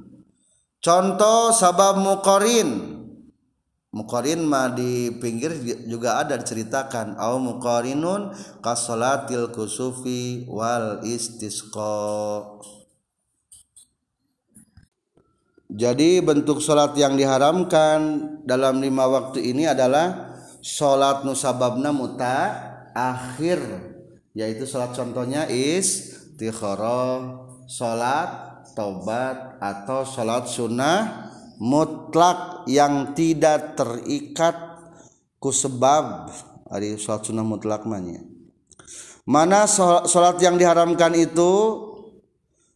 [0.82, 2.70] contoh sebab mukorin
[3.96, 5.56] mukorin mah di pinggir
[5.88, 7.16] juga ada diceritakan.
[7.16, 12.60] Au mukorinun kasolatil kusufi wal istisqa.
[15.72, 18.00] Jadi bentuk sholat yang diharamkan
[18.46, 22.38] dalam lima waktu ini adalah sholat nusababna muta
[22.94, 23.60] akhir
[24.38, 31.25] yaitu sholat contohnya is tikharoh sholat taubat atau sholat sunnah
[31.62, 34.56] mutlak yang tidak terikat
[35.40, 36.32] ku sebab.
[36.66, 38.36] Hari sholat sunnah mutlak mana
[39.26, 39.66] mana
[40.06, 41.54] sholat yang diharamkan itu?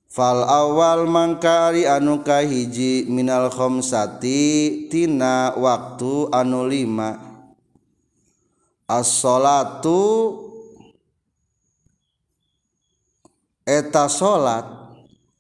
[0.10, 7.14] Fal awal mangkari anu kahiji minal khomsati tina waktu anu lima.
[8.90, 10.02] As-salatu
[13.70, 14.66] eta salat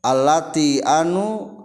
[0.05, 1.58] allati anu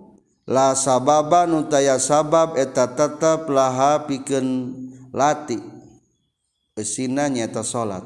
[0.44, 4.76] la sababa nutaya sabab eta tetap laha pikeun
[5.12, 5.60] lati.
[6.74, 8.02] Esina nyata salat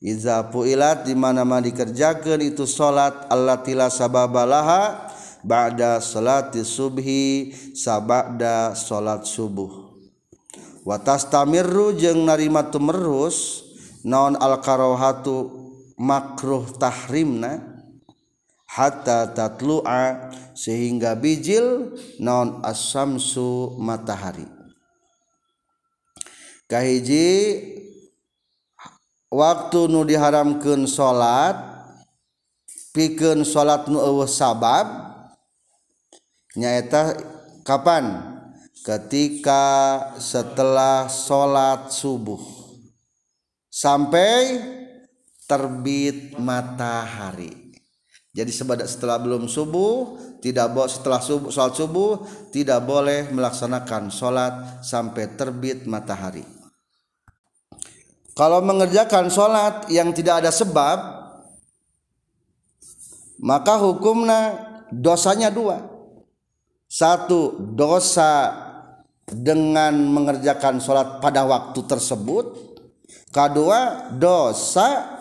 [0.00, 4.82] iza puilat di mana-mana dikerjakeun itu salat allatila sababa sababalaha
[5.44, 9.92] ba'da salati subhi sabada salat subuh.
[10.88, 13.60] Wa tastamirru jeung narima tumerus
[14.08, 15.52] naon al karohatu
[16.00, 17.60] makruh tahrimna
[18.64, 24.42] hatta tatlu'a sehingga bijil naon asamsu matahari.
[26.66, 27.30] Kahiji
[29.30, 31.54] waktu nu diharamkan salat
[32.90, 34.90] pikeun salat nu eueuh sabab
[36.58, 37.14] nyaeta
[37.62, 38.34] kapan?
[38.82, 39.64] Ketika
[40.16, 42.40] setelah salat subuh.
[43.68, 44.58] Sampai
[45.44, 47.68] terbit matahari.
[48.32, 52.12] Jadi setelah belum subuh tidak boleh setelah subuh salat subuh
[52.54, 56.58] tidak boleh melaksanakan salat sampai terbit matahari.
[58.38, 60.98] Kalau mengerjakan sholat yang tidak ada sebab
[63.42, 64.62] maka hukumnya
[64.94, 65.82] dosanya dua.
[66.86, 68.54] Satu dosa
[69.26, 72.46] dengan mengerjakan sholat pada waktu tersebut.
[73.34, 75.18] Kedua dosa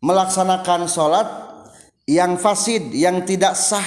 [0.00, 1.28] melaksanakan sholat
[2.10, 3.86] yang fasid yang tidak sah.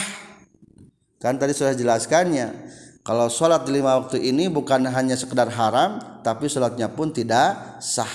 [1.19, 2.71] Kan tadi sudah jelaskannya.
[3.03, 8.07] Kalau sholat di lima waktu ini bukan hanya sekedar haram tapi sholatnya pun tidak sah.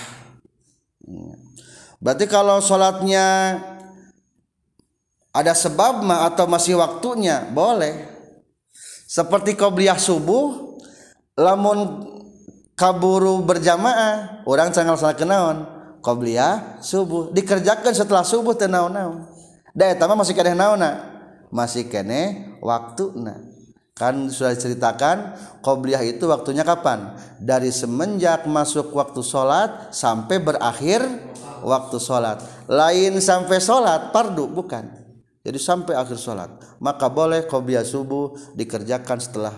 [2.01, 3.57] Berarti kalau sholatnya
[5.29, 8.17] ada sebab atau masih waktunya boleh.
[9.05, 10.77] Seperti qobliyah subuh
[11.37, 12.09] lamun
[12.73, 15.69] kaburu berjamaah orang cangal salah kenaon.
[16.01, 17.29] Qobliyah subuh.
[17.29, 19.28] Dikerjakan setelah subuh tenaun-naun
[19.79, 21.19] daya tama masih keneh naona
[21.53, 23.35] masih keneh waktu na.
[23.97, 27.19] Kan sudah diceritakan qobliyah itu waktunya kapan?
[27.35, 31.03] Dari semenjak masuk waktu sholat sampai berakhir
[31.67, 32.39] waktu sholat.
[32.71, 34.87] Lain sampai sholat pardu bukan.
[35.43, 36.47] Jadi sampai akhir sholat.
[36.79, 39.51] Maka boleh qobliyah subuh dikerjakan setelah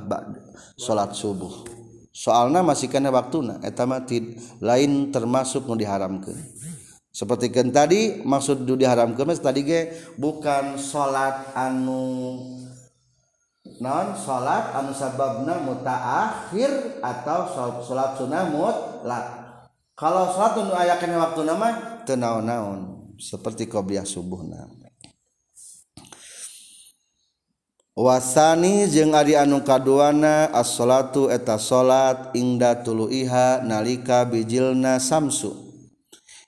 [0.74, 1.70] sholat subuh.
[2.10, 3.56] Soalnya masih kena waktu na.
[3.62, 6.34] Etamati lain termasuk diharamkan
[7.12, 9.82] seperti kan tadi maksud diharamkan tadi ge
[10.16, 12.40] bukan sholat anu
[13.84, 17.52] non salat anu sababna mutaakhir atau
[17.84, 19.26] salat sunnah mutlak.
[19.94, 23.14] Kalau salat nu aya kana waktu nama teu naon-naon.
[23.22, 24.66] Seperti qobliyah subuhna.
[27.94, 35.61] Wasani jeung ari anu kaduana as-salatu eta salat ingda tuluiha nalika bijilna samsu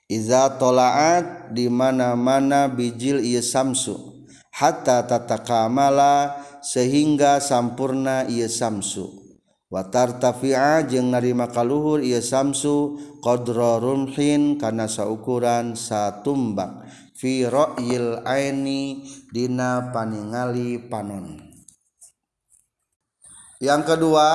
[0.04, 9.24] Iza tolaat di mana-mana bijil ieu samsu hatta tatakamala sehingga sampurna ieu samsu.
[9.72, 16.84] Watar tafi'a jeung narima kaluhur ieu samsu qadra rumhin kana saukuran satumbak
[17.16, 21.40] fi ra'yil aini dina paningali panon.
[23.56, 24.28] Yang kedua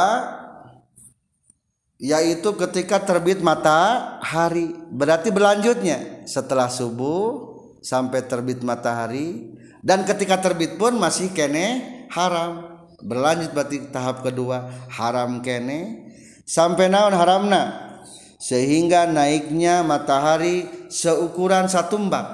[2.00, 4.74] yaitu ketika terbit matahari.
[4.90, 6.24] Berarti berlanjutnya.
[6.26, 9.54] Setelah subuh sampai terbit matahari.
[9.84, 12.82] Dan ketika terbit pun masih kene haram.
[13.04, 16.10] Berlanjut berarti tahap kedua haram kene.
[16.48, 17.92] Sampai naon haramna?
[18.40, 22.28] Sehingga naiknya matahari seukuran satu tombak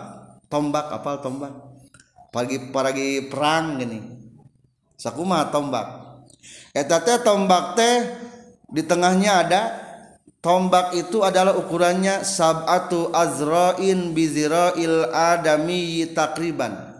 [0.47, 1.53] tombak apa tombak?
[2.29, 3.99] Pagi pagi perang gini.
[4.95, 6.05] Sakuma tombak.
[6.71, 8.24] Eta teh tombak teh
[8.69, 9.61] di tengahnya ada
[10.45, 16.93] tombak itu adalah ukurannya sabatu azrain bizirail adami takriban.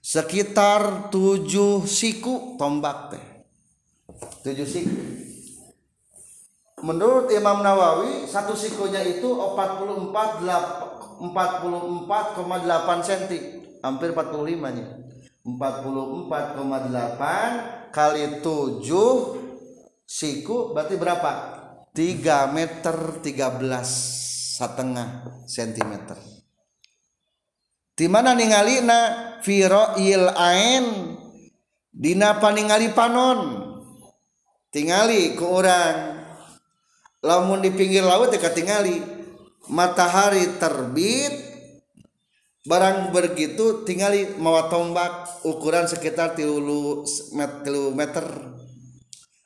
[0.00, 3.24] Sekitar 7 siku tombak teh.
[4.44, 4.96] 7 siku.
[6.80, 13.32] Menurut Imam Nawawi satu sikunya itu 44 44,8 cm
[13.84, 14.88] hampir 45 nya.
[15.44, 19.49] 44,8 kali 7
[20.10, 21.32] siku berarti berapa?
[21.94, 26.18] 3 meter 13 setengah sentimeter.
[27.94, 29.38] Di mana ningali na
[30.02, 30.86] il ain?
[31.90, 33.70] Dina paningali panon?
[34.70, 36.22] Tingali ke orang
[37.20, 39.02] lamun di pinggir laut dekat tingali
[39.70, 41.50] matahari terbit.
[42.64, 47.02] Barang begitu tingali mawa tombak ukuran sekitar tilu
[47.96, 48.26] meter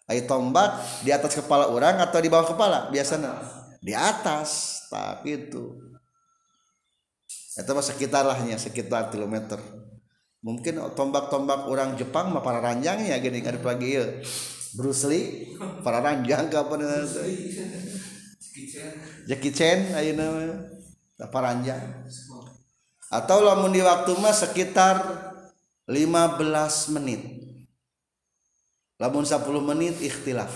[0.04, 2.92] Ayo tombak di atas kepala orang atau di bawah kepala?
[2.92, 3.40] Biasanya.
[3.80, 4.82] Di atas.
[4.92, 5.84] Tak itu
[7.54, 9.62] itu mah sekitar lahnya sekitar kilometer.
[10.42, 14.04] Mungkin tombak-tombak orang Jepang mah para ranjangnya gini ada lagi ya.
[14.74, 15.54] Bruce Lee
[15.86, 16.82] para ranjang kapan
[19.30, 20.66] Jackie Chan ayo nama.
[21.30, 21.80] Para ranjang.
[23.14, 24.98] Atau lamun di waktu mah sekitar
[25.86, 27.43] 15 menit
[28.98, 30.52] lamun 10 menit ikhtilaf.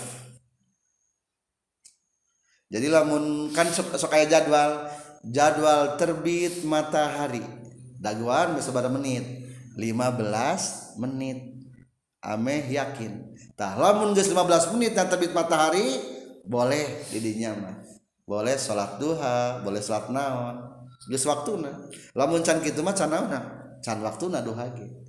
[2.69, 4.85] Jadi lamun kan sok, sok kayak jadwal
[5.25, 7.41] jadwal terbit matahari.
[7.99, 9.25] Daguan bisa pada menit.
[9.75, 11.39] 15 menit.
[12.21, 13.35] Ameh yakin.
[13.57, 15.99] Tah lamun geus 15 menit dan terbit matahari
[16.45, 17.75] boleh didinya mah.
[18.23, 20.61] Boleh sholat duha boleh sholat naon.
[21.09, 21.89] Geus waktuna.
[22.13, 23.33] Lamun can kitu mah can naon?
[23.81, 25.08] Can waktuna duha ge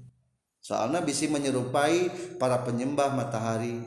[0.60, 3.80] soalnya bisa menyerupai para penyembah matahari.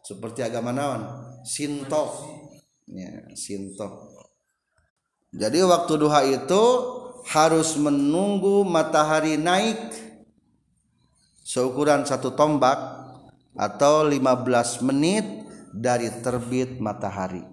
[0.00, 1.02] Seperti agama naon?
[1.44, 2.38] Sinto
[2.90, 4.10] ya sinto
[5.30, 6.64] jadi waktu duha itu
[7.30, 9.78] harus menunggu matahari naik
[11.46, 12.78] seukuran satu tombak
[13.54, 15.22] atau 15 menit
[15.70, 17.46] dari terbit matahari.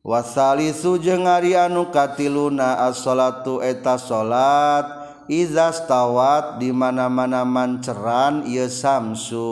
[0.00, 5.01] Wasalisu jeung ari anu katiluna as-salatu eta salat
[5.32, 9.48] iza stawat di mana-mana manceran ieu samsu.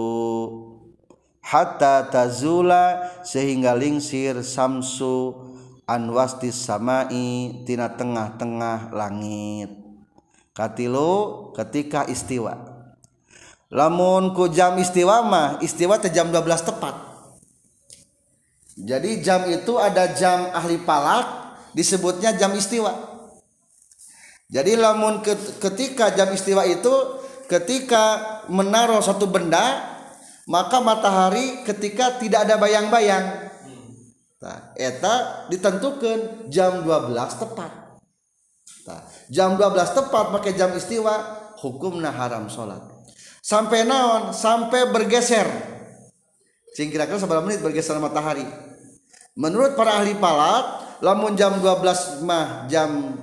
[1.41, 5.49] Hatta tazula sehingga lingsir samsu.
[5.89, 9.75] Anwastis samai tina tengah-tengah langit.
[10.55, 12.55] Katilu ketika istiwa.
[13.75, 16.95] Lamun ku jam istiwa mah istiwa teh jam 12 tepat.
[18.79, 21.27] Jadi jam itu ada jam ahli palak
[21.75, 23.10] disebutnya jam istiwa
[24.51, 25.23] jadi lamun
[25.63, 26.95] ketika jam istiwa itu
[27.47, 29.87] ketika menaruh satu benda
[30.51, 33.51] maka matahari ketika tidak ada bayang-bayang
[34.41, 37.73] Nah, eta ditentukan jam 12 tepat.
[38.89, 41.13] Nah, jam 12 tepat pakai jam istiwa
[41.61, 42.81] hukumna haram sholat.
[43.45, 44.33] Sampai naon?
[44.33, 45.45] Sampai bergeser.
[46.73, 48.49] Kira-kira seberapa menit bergeser matahari.
[49.37, 53.21] Menurut para ahli palat, lamun jam 12 mah jam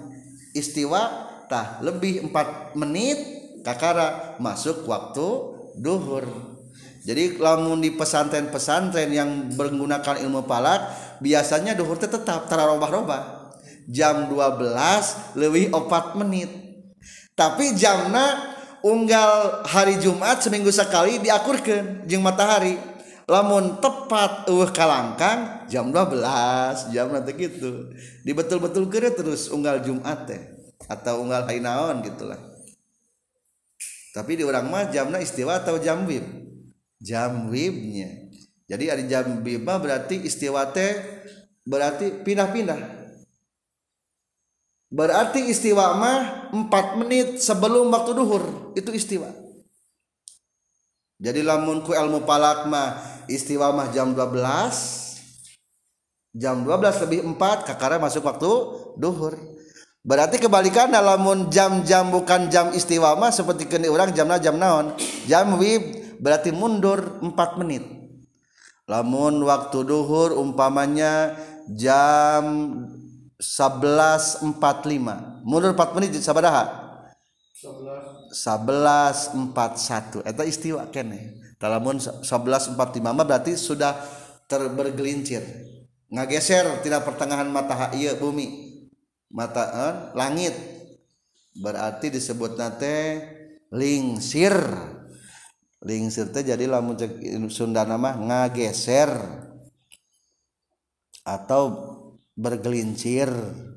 [0.58, 3.18] istiwa tah lebih 4 menit
[3.62, 5.28] kakara masuk waktu
[5.78, 6.26] duhur.
[7.08, 10.92] Jadi lamun di pesantren-pesantren yang menggunakan ilmu palak
[11.24, 13.54] biasanya duhur teh tetap tararobah-robah
[13.88, 16.52] jam 12 lebih 4 menit.
[17.32, 22.76] Tapi jamna unggal hari Jumat seminggu sekali diakurkan jeng matahari.
[23.28, 27.92] lamun tepat uh kalangkang jam 12 jam nanti gitu.
[28.24, 30.42] Dibetul-betul kira terus unggal Jumat teh
[30.88, 32.40] atau unggal hari naon gitulah
[34.18, 36.26] tapi di orang mah jamna istiwa atau jam wib?
[36.98, 38.10] Jam wibnya.
[38.66, 40.98] Jadi ada jam wib mah berarti istiwa teh
[41.62, 42.98] berarti pindah-pindah.
[44.90, 49.30] Berarti istiwa mah 4 menit sebelum waktu duhur itu istiwa.
[51.22, 55.08] Jadi lamun ku ilmu palak mah istiwa mah jam 12
[56.38, 58.52] jam 12 lebih 4 kakara masuk waktu
[58.96, 59.36] duhur.
[60.08, 64.96] Berarti kebalikan lamun jam-jam bukan jam istiwa mah seperti kini orang jamna jam naon?
[65.28, 67.84] Jam wib berarti mundur 4 menit.
[68.88, 71.36] Lamun waktu duhur umpamanya
[71.76, 72.72] jam
[73.38, 74.58] 11.45
[75.44, 76.88] mundur 4 menit sabaraha
[78.32, 83.98] 11.41 eta istiwa kene lamun 11.45 berarti sudah
[84.46, 85.42] terbergelincir.
[86.08, 88.78] Ngageser tidak pertengahan matahari iya bumi.
[89.34, 90.56] Mata eh, langit.
[91.58, 92.98] Berarti disebut nate
[93.74, 94.54] lingsir.
[95.82, 96.96] Lingsir teh jadi lamun
[97.50, 99.12] Sunda nama ngageser.
[101.28, 101.64] Atau
[102.38, 103.28] bergelincir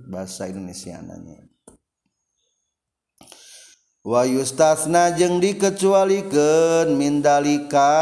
[0.07, 1.50] bahasa Indonesia nanya
[4.01, 7.93] Wayustasna jeung dikecualikan mindalika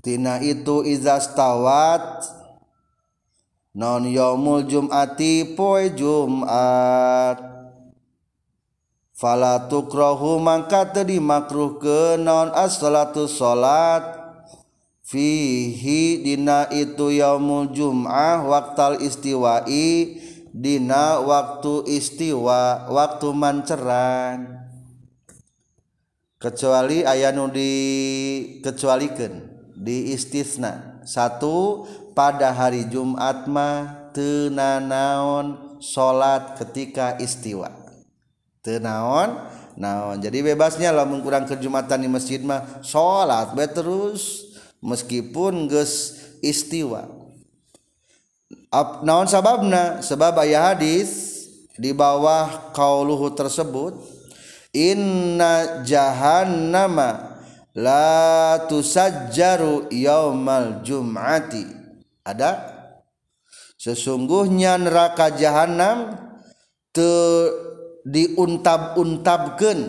[0.00, 2.24] Tina itu izastawat
[3.76, 7.36] non yaumul jum'ati poe Jumat.
[9.12, 14.16] Fala tukrahu mangka teu dimakruhkeun naon as-salatu salat.
[15.04, 24.64] Fihi dina itu yaumul jum'ah waktal istiwa'i Dina waktu istiwa waktu manceran.
[26.38, 29.42] Kecuali aya nu dikecualikan
[29.74, 31.02] di istisna.
[31.02, 31.82] Satu
[32.14, 37.74] pada hari Jumat mah tenanaon salat ketika istiwa.
[38.62, 39.34] Tenaon
[39.74, 40.16] naon?
[40.22, 44.46] Jadi bebasnya lah mengkurang kejumatan di masjid mah salat bae terus.
[44.78, 47.17] Meskipun geus istiwa.
[49.04, 50.04] Naon sababna?
[50.04, 51.10] Sebab ayat hadis
[51.78, 53.96] di bawah kauluhu tersebut
[54.74, 57.40] inna jahannama
[57.72, 61.64] la tusajjaru yaumal jum'ati.
[62.26, 62.76] Ada?
[63.78, 66.18] Sesungguhnya neraka jahanam
[66.90, 67.08] te
[68.02, 69.80] diuntab-untabkeun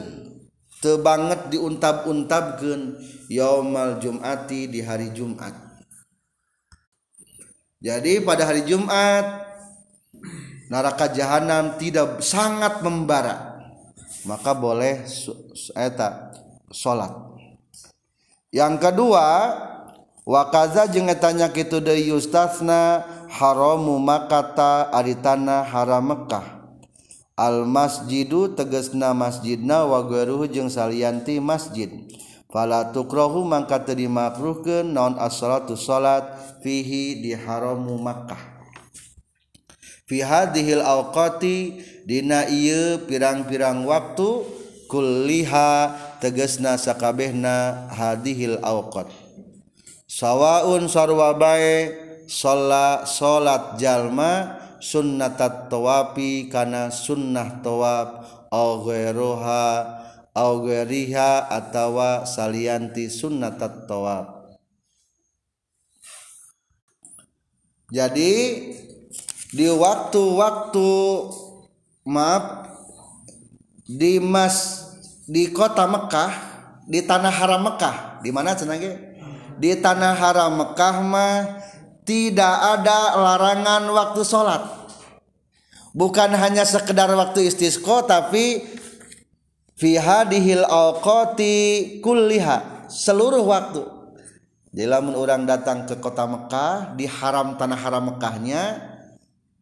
[0.79, 2.95] te banget diuntab-untabkeun
[3.27, 5.68] yaumal jum'ati di hari Jumat
[7.79, 9.47] Jadi pada hari Jumat
[10.67, 13.59] neraka jahanam tidak sangat membara.
[14.27, 15.07] Maka boleh
[15.79, 16.13] eta eh,
[16.75, 17.13] salat
[18.51, 19.55] yang kedua
[20.27, 26.59] wakaza jeung etanya kitu deui yustasna haramu makata ari tanah haram Mekah.
[27.39, 30.03] al masjidu tegasna masjidna wa
[30.51, 31.87] jeung salianti masjid.
[32.49, 36.25] fala tukrahu mangka teu dimakruhkeun naon as-salatu salat
[36.65, 38.41] fihi di haramu Makkah.
[40.09, 44.41] Fi hadhil awqati dina ieu pirang-pirang waktu
[44.89, 49.05] kulliha tegasna sakabehna hadhil awqat.
[50.09, 51.93] Sawaun sarwa bae
[52.25, 59.98] sholat salat jalma sunnatat tawafi kana sunnah tawaf au ghairuha
[60.35, 64.57] augeriha atawa salianti sunnatat tawaf
[67.89, 68.33] jadi
[69.49, 70.89] di waktu-waktu
[72.05, 72.45] maaf
[73.89, 74.85] di mas
[75.25, 76.31] di kota Mekah
[76.85, 78.77] di tanah haram Mekah di mana cenah
[79.59, 81.59] di tanah haram Mekah mah
[82.09, 84.65] tidak ada larangan waktu sholat.
[85.93, 88.65] Bukan hanya sekedar waktu istisqo tapi
[89.79, 91.55] fi hadhil awqati
[92.03, 93.81] kulliha seluruh waktu.
[94.69, 98.77] Jadi lamun orang datang ke kota Mekah di haram tanah haram Mekahnya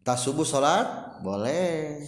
[0.04, 2.04] tas subuh salat boleh.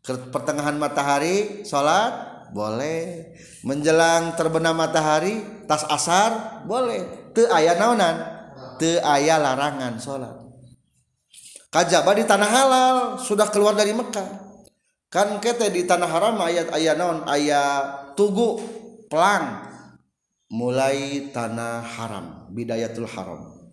[0.00, 3.36] Ke pertengahan matahari salat boleh.
[3.66, 7.34] Menjelang terbenam matahari tas asar boleh.
[7.36, 8.16] Te aya naonan?
[8.80, 10.40] Te aya larangan salat
[11.70, 14.49] kajaba di tanah halal sudah keluar dari Mekah
[15.10, 18.62] kan kete di tanah haram ayat ayat non ayat tugu
[19.10, 19.68] pelang.
[20.50, 23.70] Mulai tanah haram bidayatul haram.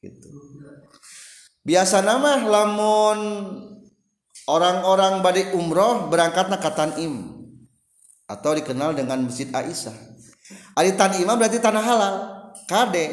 [0.00, 0.28] Gitu.
[1.64, 3.18] Biasa nama lamun
[4.44, 7.14] orang-orang balik umroh berangkatnya ke Tanim
[8.28, 9.96] atau dikenal dengan Masjid Aisyah.
[10.76, 12.14] Ari Tanimah berarti tanah halal.
[12.68, 13.06] Kade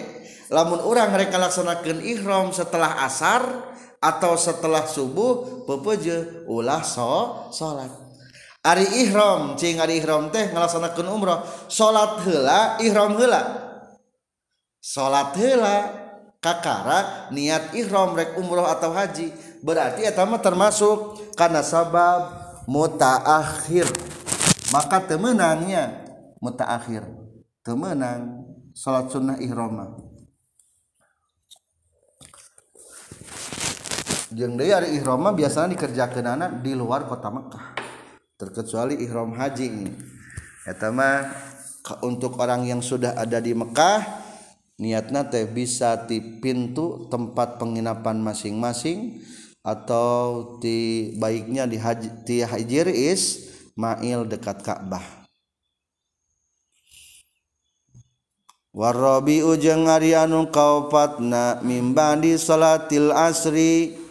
[0.52, 3.73] lamun orang mereka laksanakan ihram setelah asar
[4.04, 8.04] atau setelah subuh pepeje ulah so salat
[8.64, 13.44] Ari ihram cing ari ihram teh ngalaksanakeun umroh salat heula ihram heula.
[14.80, 15.92] Salat heula
[16.40, 19.36] kakara niat ihram rek umroh atau haji.
[19.60, 22.32] Berarti eta mah termasuk karena sabab
[22.64, 23.84] mutaakhir.
[24.72, 26.00] Maka temenangnya
[26.40, 27.04] mutaakhir.
[27.68, 29.76] Temenang salat sunnah ihram
[34.34, 37.78] jeung deui ari ihram mah biasana dikerjakeun anak di luar kota Mekah.
[38.36, 39.66] Terkecuali ihram haji.
[39.70, 39.94] Ini
[40.66, 41.30] eta mah
[42.02, 44.02] untuk orang yang sudah ada di Mekah
[44.82, 49.22] niatna teh bisa di pintu tempat penginapan masing-masing
[49.64, 55.24] atau di baiknya di haji di hajir is mail dekat Ka'bah.
[58.74, 64.03] Warabi ujeng ari anu kaopatna mimbandi salatil asri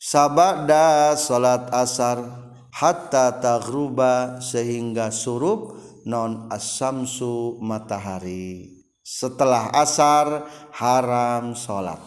[0.00, 2.24] sabada salat asar
[2.72, 5.76] hatta taghruba sehingga surup
[6.08, 8.80] non asamsu matahari.
[9.04, 12.00] Setelah asar haram salat.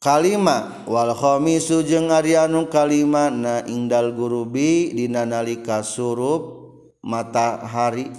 [0.00, 6.42] Kalima wal khamisu jeung aryanu kalima na indal gurubi dina nalika surup
[7.04, 8.10] matahari.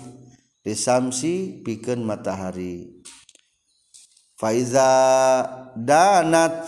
[0.61, 2.90] Disamsi pikeun matahari.
[4.41, 4.89] faiza
[5.77, 6.65] danat.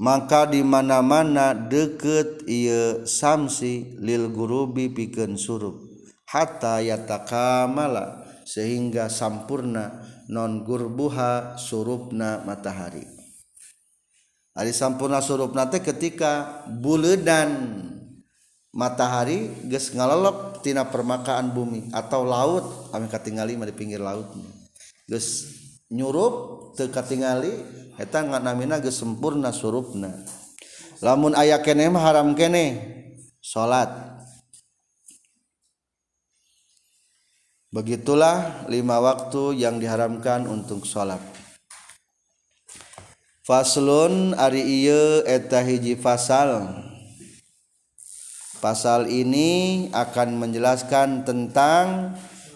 [0.00, 5.78] Maka di mana-mana deket ieu samsi lil gurubi pikeun surup.
[6.26, 13.06] Hatta yatakamala sehingga sampurna non gurbuha surupna matahari.
[14.58, 17.86] Ari sampurna surupna teh ketika buledan
[18.74, 24.53] matahari geus ngalelep tina permakaan bumi atau laut kami katingali di pinggir lautnya
[25.04, 25.52] ges
[25.92, 27.52] nyurup teu katingali
[28.00, 30.10] eta namina geus sempurna surupna
[31.04, 32.64] lamun aya kene mah haram kene
[33.38, 34.14] salat
[37.74, 41.18] Begitulah lima waktu yang diharamkan untuk sholat.
[43.42, 46.70] Faslun ari iya eta hiji fasal.
[48.62, 52.14] Pasal ini akan menjelaskan tentang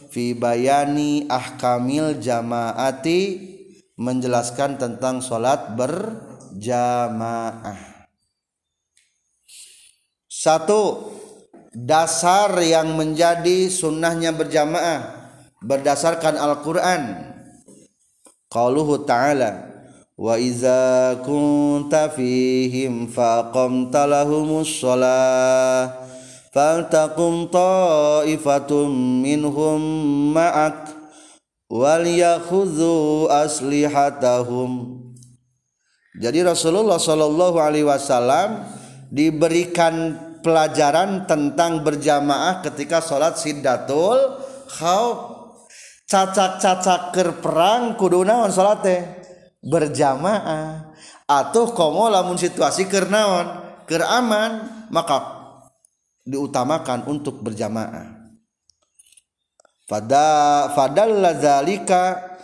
[0.09, 3.45] fi bayani ahkamil jamaati
[3.99, 7.77] menjelaskan tentang sholat berjamaah.
[10.31, 11.13] Satu
[11.75, 15.29] dasar yang menjadi sunnahnya berjamaah
[15.61, 17.35] berdasarkan Al-Quran
[18.47, 19.67] qauluhu ta'ala
[20.15, 26.08] wa iza kunta fihim faqamta lahumus shalah
[27.53, 28.89] ta'ifatum
[29.23, 29.81] minhum
[30.33, 30.89] ma'ak
[31.69, 35.01] wal yakhudhu aslihatahum.
[36.19, 38.67] Jadi Rasulullah sallallahu alaihi wasallam
[39.13, 45.39] diberikan pelajaran tentang berjamaah ketika sholat sidatul khauf
[46.09, 49.01] cacak-cacak ker perang kudu sholat teh
[49.63, 50.91] berjamaah.
[51.29, 53.61] Atau komo lamun situasi ker naon?
[53.85, 55.38] Ker aman maka
[56.29, 58.29] diutamakan untuk berjamaah.
[59.89, 62.37] Pada fadal lazalika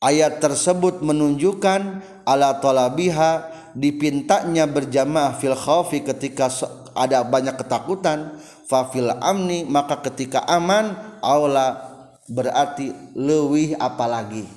[0.00, 6.48] ayat tersebut menunjukkan ala tolabiha dipintanya berjamaah fil khaufi ketika
[6.96, 11.84] ada banyak ketakutan fafil amni maka ketika aman aula
[12.32, 14.48] berarti lewih apalagi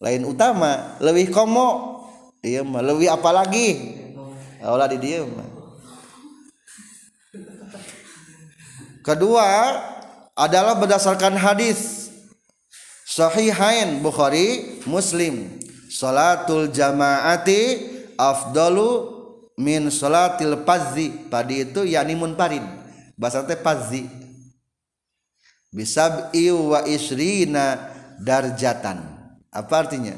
[0.00, 1.96] lain utama lebih komo.
[2.40, 4.00] Iya mah lebih apalagi
[4.64, 5.59] aula di dia mah
[9.00, 9.78] kedua
[10.36, 12.08] adalah berdasarkan hadis
[13.04, 15.60] sahihain Bukhari Muslim.
[15.90, 19.10] Salatul jamaati afdalu
[19.58, 21.10] min salatil pazzi.
[21.28, 22.62] Padi itu yakni munfarid.
[23.18, 24.06] Bahasa pazzi.
[25.70, 29.02] Bisab'i wa isrina darjatan.
[29.50, 30.14] Apa artinya?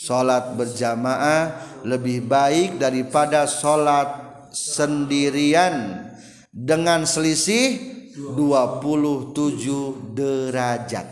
[0.00, 4.08] Salat berjamaah lebih baik daripada salat
[4.48, 6.08] sendirian
[6.50, 7.78] dengan selisih
[8.14, 11.06] 27 derajat.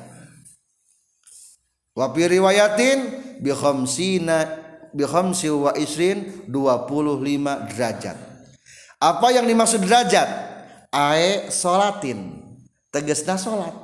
[1.95, 2.99] Wa fi riwayatin
[3.43, 4.39] bi khamsina
[4.95, 8.17] bikhamsi wa isrin 25 derajat.
[8.99, 10.27] Apa yang dimaksud derajat?
[10.89, 12.49] Ae solatin
[12.89, 13.77] tegesna solat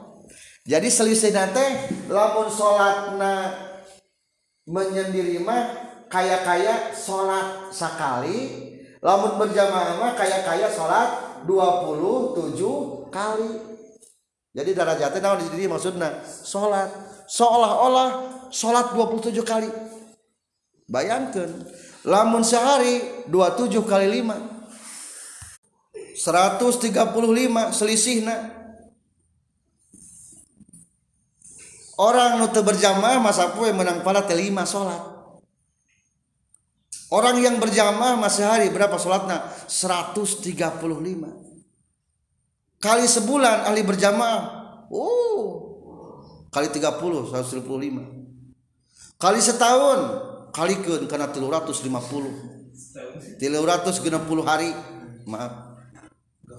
[0.64, 3.52] jadi selisih nate lamun solatna
[4.64, 5.76] menyendiri mah
[6.08, 8.64] kaya kaya solat sekali
[9.04, 13.52] lamun berjamaah mah kaya kaya solat 27 kali.
[14.54, 15.38] Jadi derajatnya naon?
[15.42, 16.90] Di sini maksudnya solat
[17.30, 18.10] seolah-olah
[18.50, 19.70] solat 27 kali.
[20.84, 21.48] Bayangkan
[22.04, 24.54] lamun sehari 27 kali 5
[26.14, 28.36] 135 selisihna.
[31.94, 35.13] Orang nutu berjamaah masa poe menang pala teh lima sholat
[37.10, 39.44] orang yang berjamaah masih hari berapa sholatnya?
[39.68, 41.44] 135
[42.84, 44.40] kali sebulan ahli berjamaah.
[44.92, 45.72] Oh.
[46.52, 48.14] Kali 30 135
[49.18, 50.00] kali setahun
[50.52, 51.80] kalikan karena 350
[53.40, 54.70] 360 hari.
[55.24, 55.80] Maaf.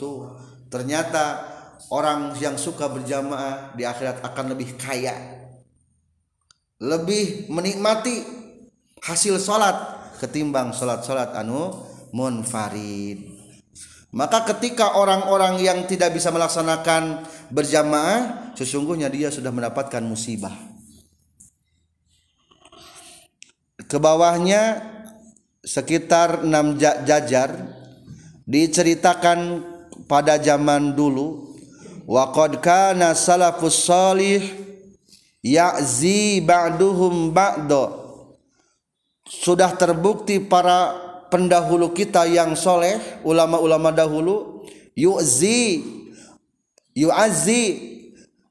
[0.01, 0.33] Tuh
[0.73, 1.45] ternyata
[1.93, 5.13] orang yang suka berjamaah di akhirat akan lebih kaya.
[6.81, 8.25] Lebih menikmati
[8.99, 11.85] hasil sholat ketimbang sholat-sholat anu
[12.15, 13.35] munfarid.
[14.15, 20.55] Maka ketika orang-orang yang tidak bisa melaksanakan berjamaah sesungguhnya dia sudah mendapatkan musibah.
[23.75, 24.81] Ke bawahnya
[25.59, 27.49] sekitar 6 jajar
[28.47, 29.65] diceritakan
[30.07, 31.57] pada zaman dulu
[32.05, 34.41] waqad kana salafus salih
[35.41, 38.04] ya'zi ba'duhum ba'do
[39.25, 40.93] sudah terbukti para
[41.33, 44.63] pendahulu kita yang soleh ulama-ulama dahulu
[44.93, 45.81] yu'zi
[46.93, 47.63] yu'azzi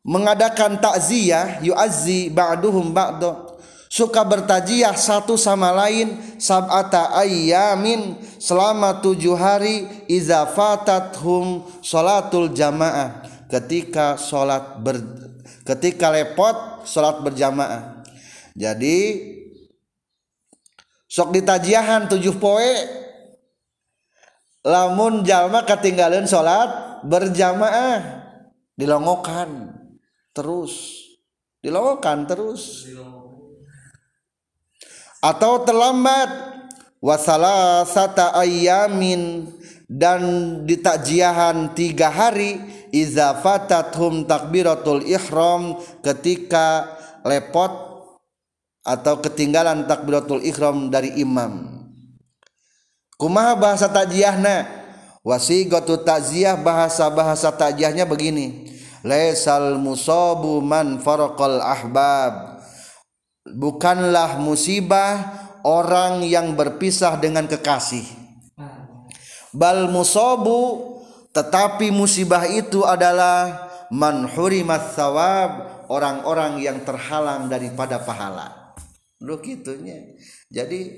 [0.05, 3.55] mengadakan takziah yu'azzi ba'duhum ba'do
[3.95, 13.22] suka bertajiah satu sama lain sab'ata ayyamin selama tujuh hari iza fatathum sholatul jamaah.
[13.47, 14.99] Ketika sholat ber,
[15.62, 18.03] ketika lepot sholat berjamaah.
[18.59, 18.99] Jadi
[21.15, 22.75] sok ditajiahan tujuh poe.
[24.67, 28.27] Lamun jalma ketinggalan sholat berjamaah.
[28.75, 29.71] Dilongokan
[30.35, 30.99] terus.
[31.62, 32.91] Dilongokan terus.
[35.23, 36.51] Atau terlambat.
[37.05, 39.53] Wasala sata ayamin
[39.85, 40.21] dan
[40.65, 42.59] ditakjiahan tiga hari.
[42.89, 45.77] Iza fatathum takbiratul ihram.
[46.01, 47.84] Ketika lepot
[48.85, 51.80] atau ketinggalan takbiratul ihram dari imam.
[53.16, 54.68] Kumaha bahasa takjiahna
[55.24, 58.68] wasigatu takziah bahasa-bahasa takjiahnya begini.
[59.01, 62.61] Laisal musabu man faraqal ahbab.
[63.45, 68.05] Bukanlah musibah orang yang berpisah dengan kekasih.
[69.53, 70.93] Bal musabu
[71.32, 78.64] tetapi musibah itu adalah man hurimat thawab orang-orang yang terhalang daripada pahala
[79.23, 80.15] Duh gitunya.
[80.51, 80.91] Jadi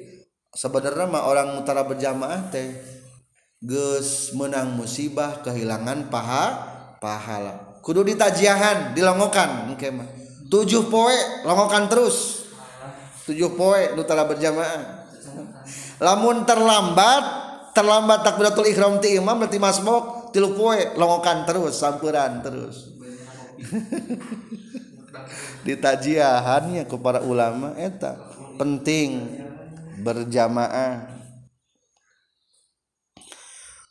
[0.57, 2.73] sebenarnya mah orang mutara berjamaah teh
[3.61, 6.45] geus menang musibah kehilangan paha
[7.01, 7.81] pahala.
[7.85, 10.09] Kudu ditajiahan, dilongokan engke mah.
[10.47, 11.14] Tujuh poe
[11.47, 12.49] longokan terus.
[13.27, 15.07] Tujuh poe mutara berjamaah.
[15.99, 17.25] Lamun terlambat,
[17.75, 22.95] terlambat takbiratul ihram ti imam berarti masbok tilu poe longokan terus, sampuran terus.
[25.67, 28.17] ditajiahannya ke para ulama eta
[28.57, 29.37] penting
[30.01, 31.17] berjamaah.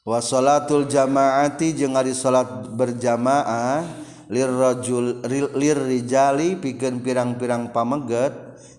[0.06, 3.82] Wasolatul jamaati jeung ari salat berjamaah
[4.30, 5.26] lirrajul
[5.58, 8.34] lirrijali pikeun pirang-pirang pameget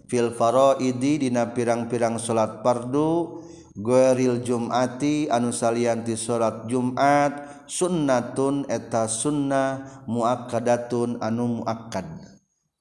[0.06, 3.42] fil faraidi dina pirang-pirang salat fardu
[3.76, 12.35] Gueril Jumati anu salianti salat Jumat sunnatun eta sunnah muakkadatun anu muakkad.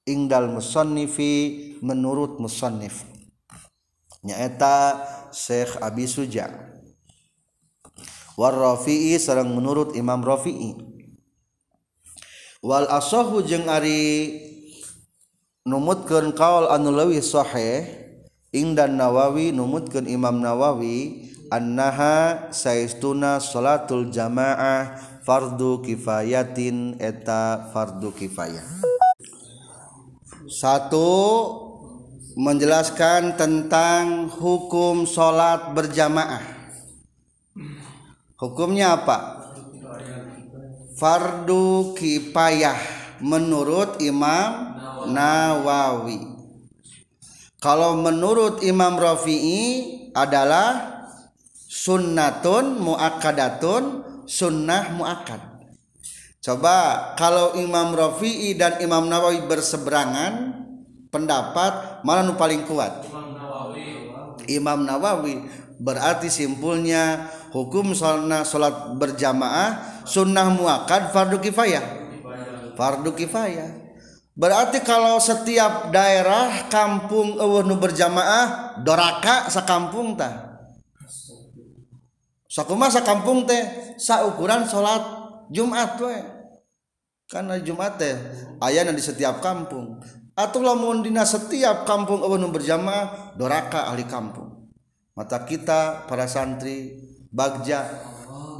[0.06, 3.04] Ingdal musannifi menurut musannif
[4.26, 6.50] nyaeta Syekh Abi Suja.
[8.36, 10.76] War Rafi'i sareng menurut Imam Rafi'i.
[12.60, 14.42] Wal asahu jeung ari
[15.62, 17.86] numutkeun qaul anu leuwih sahih
[18.50, 28.66] ingdan Nawawi numutkeun Imam Nawawi annaha saistuna salatul jamaah fardu kifayatin eta fardu kifayah
[30.46, 31.10] satu
[32.38, 36.42] menjelaskan tentang hukum sholat berjamaah.
[38.36, 39.48] Hukumnya apa?
[40.96, 42.78] Fardu kifayah
[43.24, 44.76] menurut Imam
[45.10, 46.20] Nawawi.
[47.56, 49.64] Kalau menurut Imam Rafi'i
[50.12, 51.02] adalah
[51.66, 53.82] sunnatun muakkadatun
[54.28, 55.55] sunnah muakkad
[56.46, 60.54] Coba kalau Imam Rafi'i dan Imam Nawawi berseberangan
[61.10, 63.02] pendapat mana nu paling kuat?
[63.02, 63.86] Imam Nawawi.
[64.46, 65.34] Imam Nawawi
[65.82, 71.82] berarti simpulnya hukum salat salat berjamaah sunnah muakkad fardu kifayah.
[72.78, 73.98] Fardu kifayah.
[74.38, 80.62] Berarti kalau setiap daerah kampung eueuh nu berjamaah doraka sakampung tah.
[82.46, 86.35] Sakumaha sakampung teh saukuran salat Jumat we
[87.26, 88.14] karena Jumat teh
[88.62, 89.98] ayana di setiap kampung.
[90.36, 94.68] Atau lamun dina setiap kampung eueuh berjamaah doraka ahli kampung.
[95.16, 96.92] Mata kita para santri
[97.32, 97.88] bagja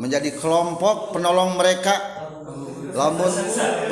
[0.01, 1.95] menjadi kelompok penolong mereka.
[2.97, 3.29] Lamun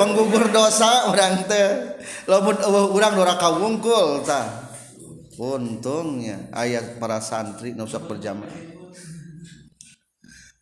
[0.01, 2.57] penggugur dosa orang teh lamun
[2.89, 4.65] urang doraka wungkul tah
[5.37, 8.73] untungnya ayat para santri nusak berjamaah.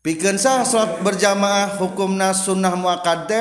[0.04, 3.32] Pikeun sah salat berjamaah hukumna sunnah muakkad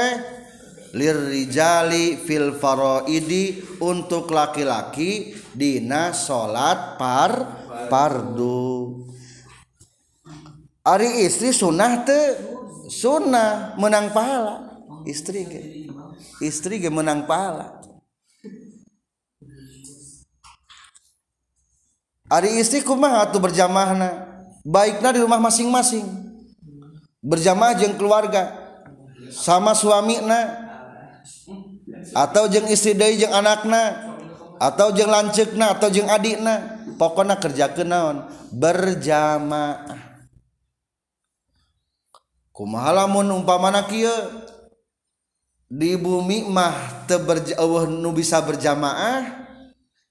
[0.93, 7.33] lirrijali fil faraidi untuk laki-laki dina salat par
[7.89, 9.03] pardu
[10.83, 12.21] Ari istri sunnah te
[12.91, 14.83] sunnah menang pahala.
[15.07, 15.63] Istri ge
[16.43, 17.79] istri ge menang pahala.
[22.27, 24.27] Ari istri kumaha atuh berjamaahna?
[24.67, 26.03] Baikna di rumah masing-masing.
[27.23, 28.51] Berjamaah jeung keluarga.
[29.31, 30.72] Sama suami na
[32.13, 34.15] atau jeng istri dari jeng anakna
[34.63, 38.27] atau jeng lancekna atau jeng adikna pokoknya kerja ke naon?
[38.55, 40.23] Berjamaah.
[42.53, 44.13] Kumaha lamun umpamana kieu?
[45.73, 47.19] Di bumi mah teu
[47.89, 49.41] nu bisa berjamaah.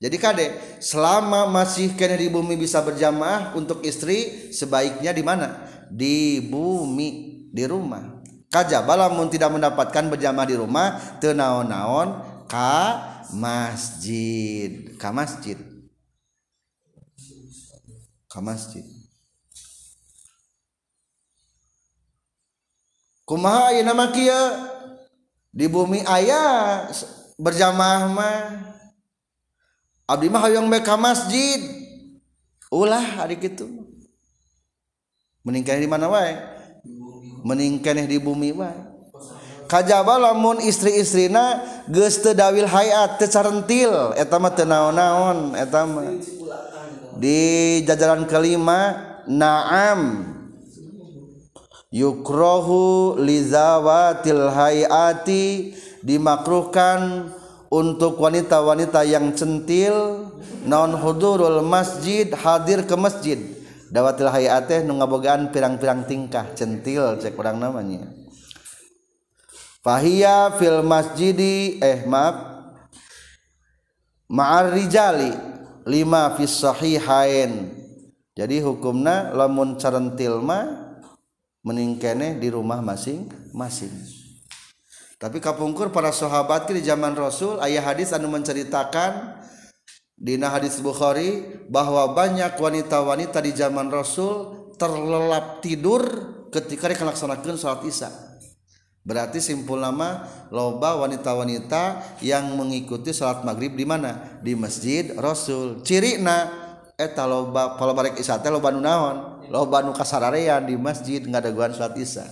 [0.01, 0.47] Jadi kade
[0.81, 5.69] selama masih kena di bumi bisa berjamaah untuk istri sebaiknya di mana?
[5.93, 8.20] Di bumi di rumah
[8.51, 12.19] kaja balamun tidak mendapatkan berjamaah di rumah teu naon-naon
[12.51, 12.99] ka
[13.31, 14.91] masjid.
[14.99, 15.55] Ka masjid.
[18.27, 18.83] Ka masjid.
[23.23, 24.43] Kumaha ayeuna mah kieu
[25.55, 26.91] di bumi ayah
[27.39, 28.39] berjamaah mah.
[30.11, 31.63] Abdi mah hoyong beka masjid.
[32.67, 33.91] Ulah hari gitu
[35.41, 36.37] meningkah di mana wae
[37.41, 38.91] meningkeneh di bumi mah
[39.71, 44.11] kajaba lamun istri-istrina geus teu dawil hayat teu carentil.
[44.19, 46.19] Eta mah teu naon-naon eta mah.
[47.15, 47.39] Di
[47.87, 50.27] jajaran kelima naam.
[51.91, 57.31] Yukrohu lizawatil hayati dimakruhkan
[57.71, 60.27] untuk wanita-wanita yang centil.
[60.67, 63.39] Non hudurul masjid hadir ke masjid.
[63.91, 68.07] dawatil hayat teh nu ngabogaan pirang-pirang tingkah centil cek orang namanya.
[69.83, 72.49] Fahiya fil masjidi eh maaf.
[74.31, 75.35] Ma'ar rijali
[75.83, 77.75] lima fis sahihain.
[78.31, 80.95] Jadi hukumna lamun carentil mah
[81.67, 83.91] meningkene di rumah masing-masing.
[85.21, 89.37] Tapi kapungkur para sahabat di zaman Rasul ayah hadis anu menceritakan
[90.21, 96.05] Dina hadis Bukhari bahwa banyak wanita-wanita di zaman Rasul terlelap tidur
[96.53, 98.09] ketika melaksanakan sholat Isya.
[99.01, 104.37] Berarti simpul nama loba wanita-wanita yang mengikuti sholat maghrib di mana?
[104.45, 105.81] Di masjid Rasul.
[105.81, 106.45] Ciri na
[106.93, 109.41] eta loba kalau barek isya teh loba nu naon?
[109.49, 112.29] Loba nu kasararean di masjid ngadaguan sholat isya.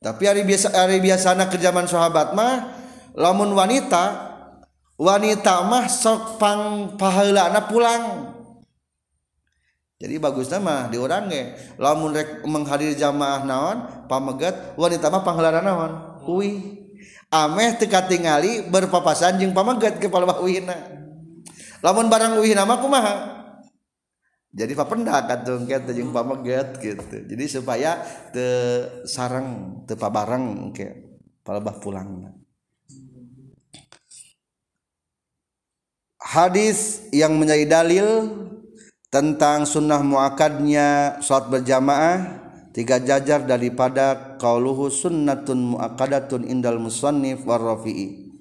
[0.00, 2.72] Tapi hari biasa hari biasana ke zaman sahabat mah
[3.12, 4.31] lamun wanita
[5.02, 8.30] wanita mah sok pang pahalana pulang.
[9.98, 11.42] Jadi bagus nama di orang ge.
[11.78, 15.92] Lamun rek menghadiri jamaah naon pamegat wanita mah panghalana naon?
[16.26, 16.78] Uwi
[17.34, 20.76] ameh teka tingali berpapasan jeung pamegat ke palebah uwina
[21.82, 23.14] lamun barang uwi nama kumaha?
[24.52, 28.04] Jadi papendak katung kita jeung pameget gitu jadi supaya
[28.36, 28.46] te
[29.08, 29.96] sarang te
[30.76, 30.86] ke
[31.40, 32.41] palebah pulang
[36.32, 38.08] hadis yang menjadi dalil
[39.12, 42.40] tentang sunnah muakadnya sholat berjamaah
[42.72, 48.32] tiga jajar daripada qauluhu sunnatun muakadatun indal musannif warrafi'i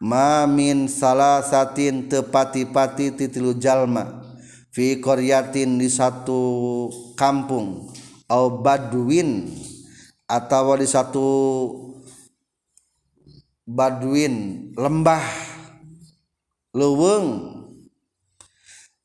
[0.00, 4.24] ma min salasatin tepati-pati titilu jalma
[4.72, 6.88] fi qaryatin di satu
[7.20, 7.84] kampung
[8.32, 9.52] au badwin
[10.24, 11.28] atau di satu
[13.68, 15.43] badwin lembah
[16.74, 17.62] leuweung.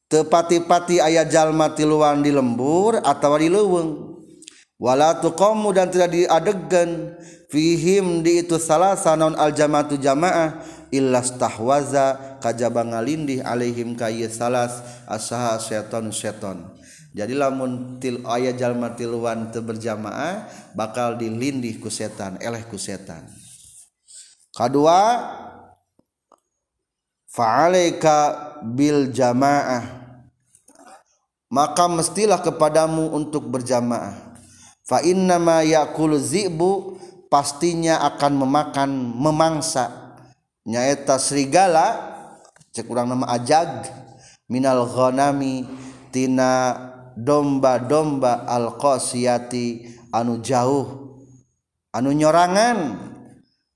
[0.09, 4.17] Tepati-pati ayat jalma tiluan di lembur atau di leweng
[4.81, 7.13] wala tuqamu dan tidak diadegan
[7.53, 10.65] fihim di itu salah sanon al jamaatu jamaah.
[10.89, 19.49] Illastahwaza kajaba ngalindih alaihim kaya salas asaha seton seton jadi lamun til ayat jalma tiluan
[19.49, 20.45] berjamaah
[20.77, 23.25] bakal dilindih ku setan eleh ku setan.
[24.53, 25.01] Kedua
[27.39, 28.15] fa'alaika
[28.67, 30.11] bil jamaah.
[31.47, 34.35] Maka mestilah kepadamu untuk berjamaah.
[34.83, 36.99] Fa inna ma yakulu zibu
[37.31, 39.87] pastinya akan memakan memangsa.
[40.67, 42.11] Nyaeta serigala
[42.75, 43.87] cek kurang nama ajag
[44.51, 45.65] minal ghanami
[46.13, 46.77] tina
[47.17, 51.17] domba-domba al qasiyati anu jauh
[51.95, 53.09] anu nyorangan.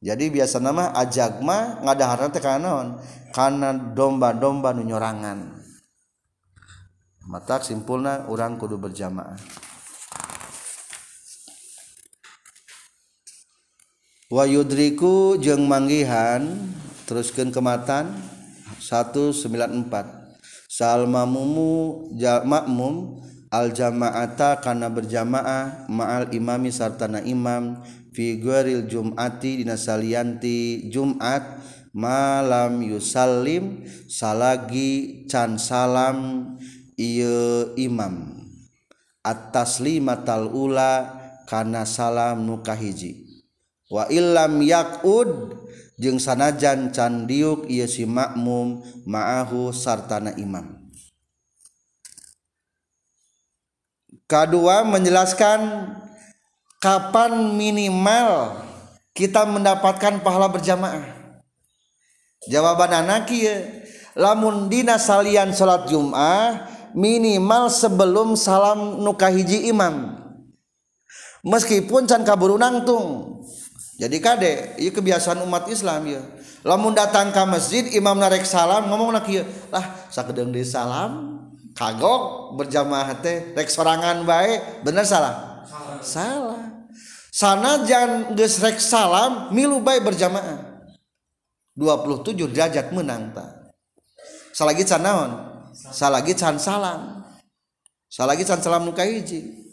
[0.04, 2.88] Jadi biasa nama ajag mah ngadahar teh kana naon
[3.32, 5.64] kana domba-domba anu nyorangan.
[7.24, 9.40] Mata simpulna urang kudu berjamaah.
[14.28, 16.52] Wa yudriku jeung manggihan
[17.08, 18.12] teruskan kematan
[18.84, 19.88] 194
[20.68, 22.12] salma mumu
[22.44, 27.80] makmum al jamaata karena berjamaah ma'al imami sartana imam
[28.14, 31.60] fi gharil jum'ati dina salianti Jumat
[31.94, 36.54] malam yusallim salagi can salam
[36.98, 38.46] ieu imam.
[39.24, 41.16] At-taslimatal ula
[41.50, 43.24] kana salam nu kahiji.
[43.88, 45.58] Wa illam yaqud
[45.96, 50.82] jeung sanajan candiuk ieu si makmum ma'ahu sartana imam.
[54.28, 55.62] Kedua menjelaskan
[56.84, 58.60] kapan minimal
[59.16, 61.16] kita mendapatkan pahala berjamaah?
[62.52, 63.56] Jawaban anak kieu
[64.20, 70.20] lamun dina salian salat Jumat minimal sebelum salam nukahiji imam.
[71.48, 73.40] Meskipun can kaburu nangtung
[74.00, 76.22] jadi kade iya kebiasaan umat Islam ya
[76.64, 79.48] lamun datang ke masjid imam narek salam ngomong nak iya.
[79.72, 81.40] Lah sakedeng di salam
[81.72, 85.54] kagok berjamaah teh rek sorangan baik bener salah.
[86.04, 86.73] Salah,
[87.34, 90.70] sana jangan geus rek salam milu baik berjamaah.
[91.74, 93.74] 27 derajat menang tak
[94.54, 95.50] salagi can naon?
[95.74, 97.26] Salagi can salam.
[98.06, 99.66] Salagi can salam nuka hiji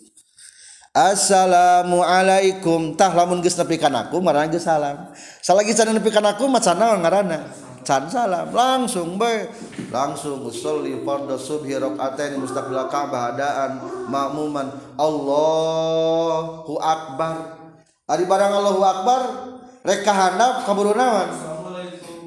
[0.97, 5.13] Assalamualaikum tah lamun geus nepikeun aku marana geus salam.
[5.45, 7.53] Salagi can nepikeun aku mah can naon ngaranna
[7.91, 8.55] can salam.
[8.55, 9.51] Langsung bae
[9.91, 14.70] langsung usolli fardhu subhi rakaatain mustaqbil ka'bah adaan makmuman.
[14.95, 17.59] Allahu akbar.
[18.07, 19.20] Ari barang Allahu akbar
[19.82, 21.34] rek kahandap kaburu naon?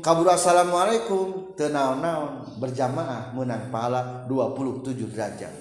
[0.03, 1.55] Kaburu assalamualaikum.
[1.55, 5.53] Teu naon-naon berjamaah menang pahala 27 derajat.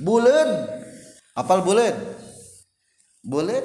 [0.00, 0.48] Bulan
[1.36, 1.92] apal bulan
[3.22, 3.64] bulan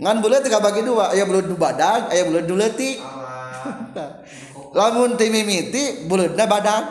[0.00, 2.98] ngan bulan tiga bagi dua ayah bulan badan ayah bulan dua letik
[4.74, 6.84] lamun ti mimiti buleudna badan.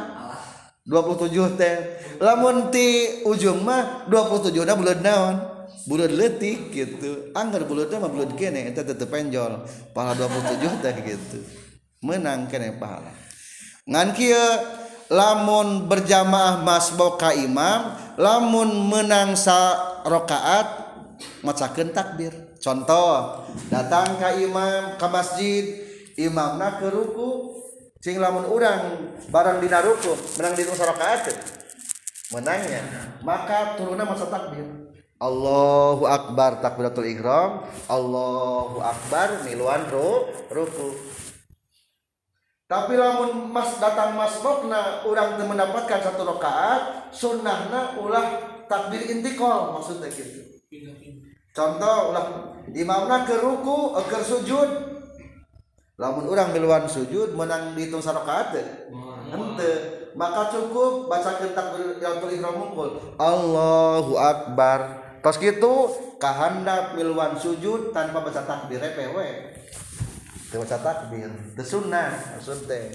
[0.83, 1.75] 27 teh.
[2.19, 5.35] Lamun ti ujung mah 27 na buleud naon.
[5.87, 7.31] Buleud letik gitu.
[7.35, 9.63] Anggar buleud mah buleud kene eta tetep penjol.
[9.95, 11.39] Pahala 27 teh gitu.
[12.03, 13.11] Menang kene pahala.
[13.87, 14.47] Ngan kieu
[15.11, 20.67] lamun berjamaah masbok ka imam lamun menang sa rokaat
[21.43, 22.31] macakeun takbir.
[22.59, 25.83] Contoh datang ka imam ka masjid
[26.15, 27.62] imamna ke ruku
[28.03, 31.31] cing lamun urang barang dina ruku menang di rakaat
[32.35, 32.83] menangnya.
[33.23, 34.67] Maka turunnya masa takbir.
[35.23, 37.63] Allahu akbar takbiratul ihram.
[37.87, 40.99] Allahu akbar miluan ru ruku.
[42.67, 49.79] Tapi lamun mas datang mas bokna orang tuh mendapatkan satu rakaat sunnahna ulah takbir intikal
[49.79, 50.59] maksudnya gitu.
[51.55, 52.25] Contoh ulah
[52.67, 54.92] imamna ke ruku ke sujud
[55.93, 58.57] lamun orang miluan sujud menang dihitung sarokaat
[59.33, 59.73] ente
[60.13, 65.01] maka cukup baca kentak takbiratul ihram unggul Allahu akbar.
[65.23, 65.87] Tos gitu
[66.19, 69.17] kahandap miluan sujud tanpa baca takbir PW
[70.51, 72.93] teu baca takbir Itu sunnah maksud teh.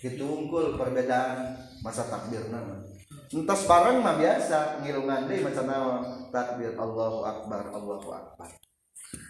[0.00, 2.80] Gitu unggul perbedaan masa takbir nama.
[3.28, 5.96] Entah bareng mah biasa ngilungan deui macam naon.
[6.32, 8.48] Takbir Allahu akbar Allahu akbar.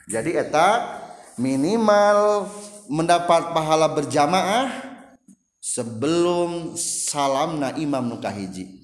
[0.07, 1.01] Jadi eta
[1.41, 2.47] minimal
[2.89, 4.73] mendapat pahala berjamaah
[5.61, 8.79] sebelum salam na imam nukahiji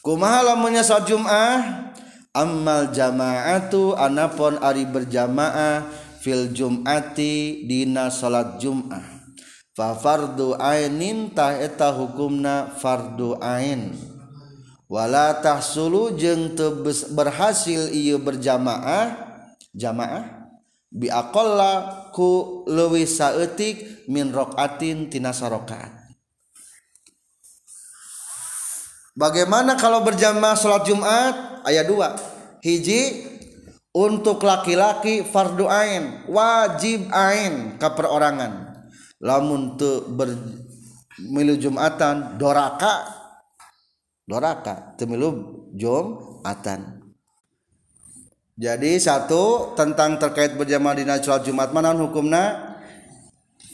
[0.00, 1.92] kumaha lamunnya saat Jum'ah?
[2.36, 5.88] Amal jamaatu anapon ari berjamaah
[6.20, 9.00] fil jum'ati dina salat jum'ah.
[9.72, 13.96] Fa fardu ainin ta eta hukumna fardu ain.
[14.84, 16.76] Wala tahsulu jeung teu
[17.16, 19.16] berhasil ieu berjamaah
[19.72, 20.35] jamaah
[20.90, 26.06] bi aqalla ku leuwih saeutik min raqatin tina sarakaat
[29.16, 31.64] Bagaimana kalau berjamaah salat Jumat?
[31.64, 32.60] Ayat 2.
[32.60, 33.24] Hiji
[33.96, 38.84] untuk laki-laki fardu ain wajib ain ke perorangan
[39.24, 40.36] lamun tu ber
[41.32, 43.08] milu jumatan doraka
[44.28, 46.95] doraka temilu jumatan
[48.56, 52.76] jadi satu tentang terkait berjamaah di natural jumat mana hukumna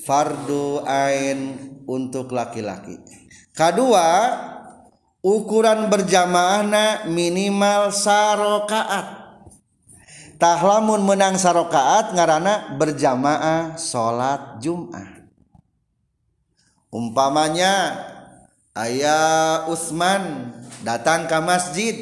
[0.03, 1.55] fardu ain
[1.87, 2.99] untuk laki-laki.
[3.55, 4.35] Kedua
[5.23, 9.23] ukuran berjamaahna minimal sarokaat.
[10.43, 15.23] Tahlamun menang sarokaat ngarana berjamaah sholat Jum'ah
[16.93, 18.05] umpamanya
[18.77, 20.53] ayah Utsman
[20.85, 21.97] datang ke masjid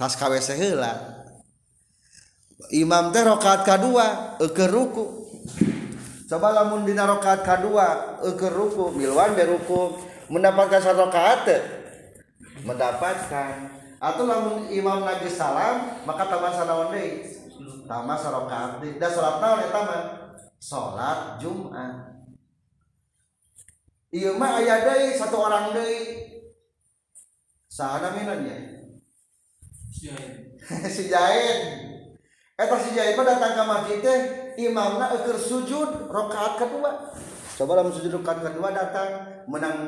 [0.00, 1.19] tas kawe sehela
[2.68, 5.24] imam teh rokaat kedua ke ruku.
[6.28, 9.96] Coba lamun dina rokaat kedua ke ruku milwan beruku
[10.28, 11.48] mendapatkan satu rokaat
[12.68, 13.80] mendapatkan.
[14.00, 17.20] Atau lamun imam lagi salam maka taman sanawan deui
[17.84, 20.02] taman sarokaat deui da salat naon eta mah
[20.60, 21.92] salat Jumat.
[24.12, 26.28] Ieu mah aya deui satu orang deui.
[27.70, 28.82] Sahana minannya
[30.90, 31.58] si Jain
[32.60, 34.20] eta si Jain mah datang ke masjid teh
[34.60, 37.08] imamna eker sujud rakaat kedua.
[37.56, 39.10] Coba dalam sujud rakaat kedua datang
[39.48, 39.78] menang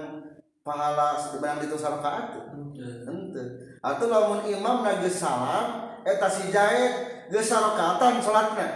[0.64, 2.48] pahala menang itu rakaat
[2.80, 3.76] ente.
[3.84, 8.68] Atau lamun imam na geus salam eta si jahit geus rakaatan salatna.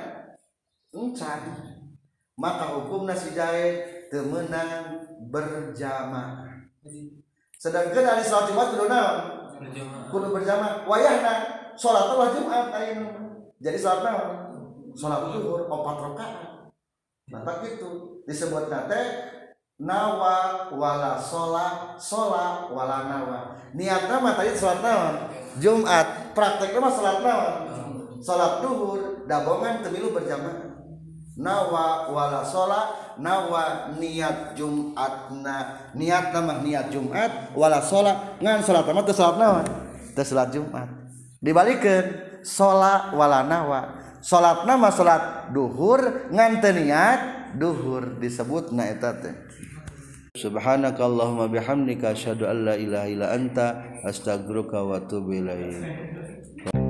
[0.92, 1.40] Encan
[2.36, 6.68] maka hukumna si jahit teu meunang berjamaah.
[7.56, 9.16] Sedangkan hari salat Jumat kudu naon?
[10.12, 10.84] Kudu berjamaah.
[10.84, 11.34] Wayahna
[11.80, 13.25] salat Jumat ayeuna
[13.56, 14.28] jadi salat naon
[14.96, 16.48] salat zuhur empat rakaat.
[17.28, 18.22] Maka gitu.
[18.26, 19.02] Disebut nate
[19.76, 23.38] nawa wala sholat sholat wala nawa.
[23.76, 24.82] Niat nama tadi sholat
[25.60, 26.32] Jumat.
[26.32, 27.54] Prakteknya mah sholat naon?
[28.24, 30.74] Sholat duhur dabongan temilu berjamaah.
[31.36, 35.90] Nawa wala sholat nawa niat Jumatna.
[35.92, 39.66] Niat nama niat Jumat wala sholat ngan sholat nama terus sholat naon?
[40.16, 40.88] Terus sholat Jumat.
[41.42, 47.20] Dibalikin sholat walanawa salat nama salat ngan nganteniat
[47.58, 49.34] dhuhur disebut na eta teh.
[50.36, 53.66] Subhanakallahumma bihamdika asyhadu an la ilaha illa anta
[54.04, 56.85] astaghfiruka wa atubu ilaik.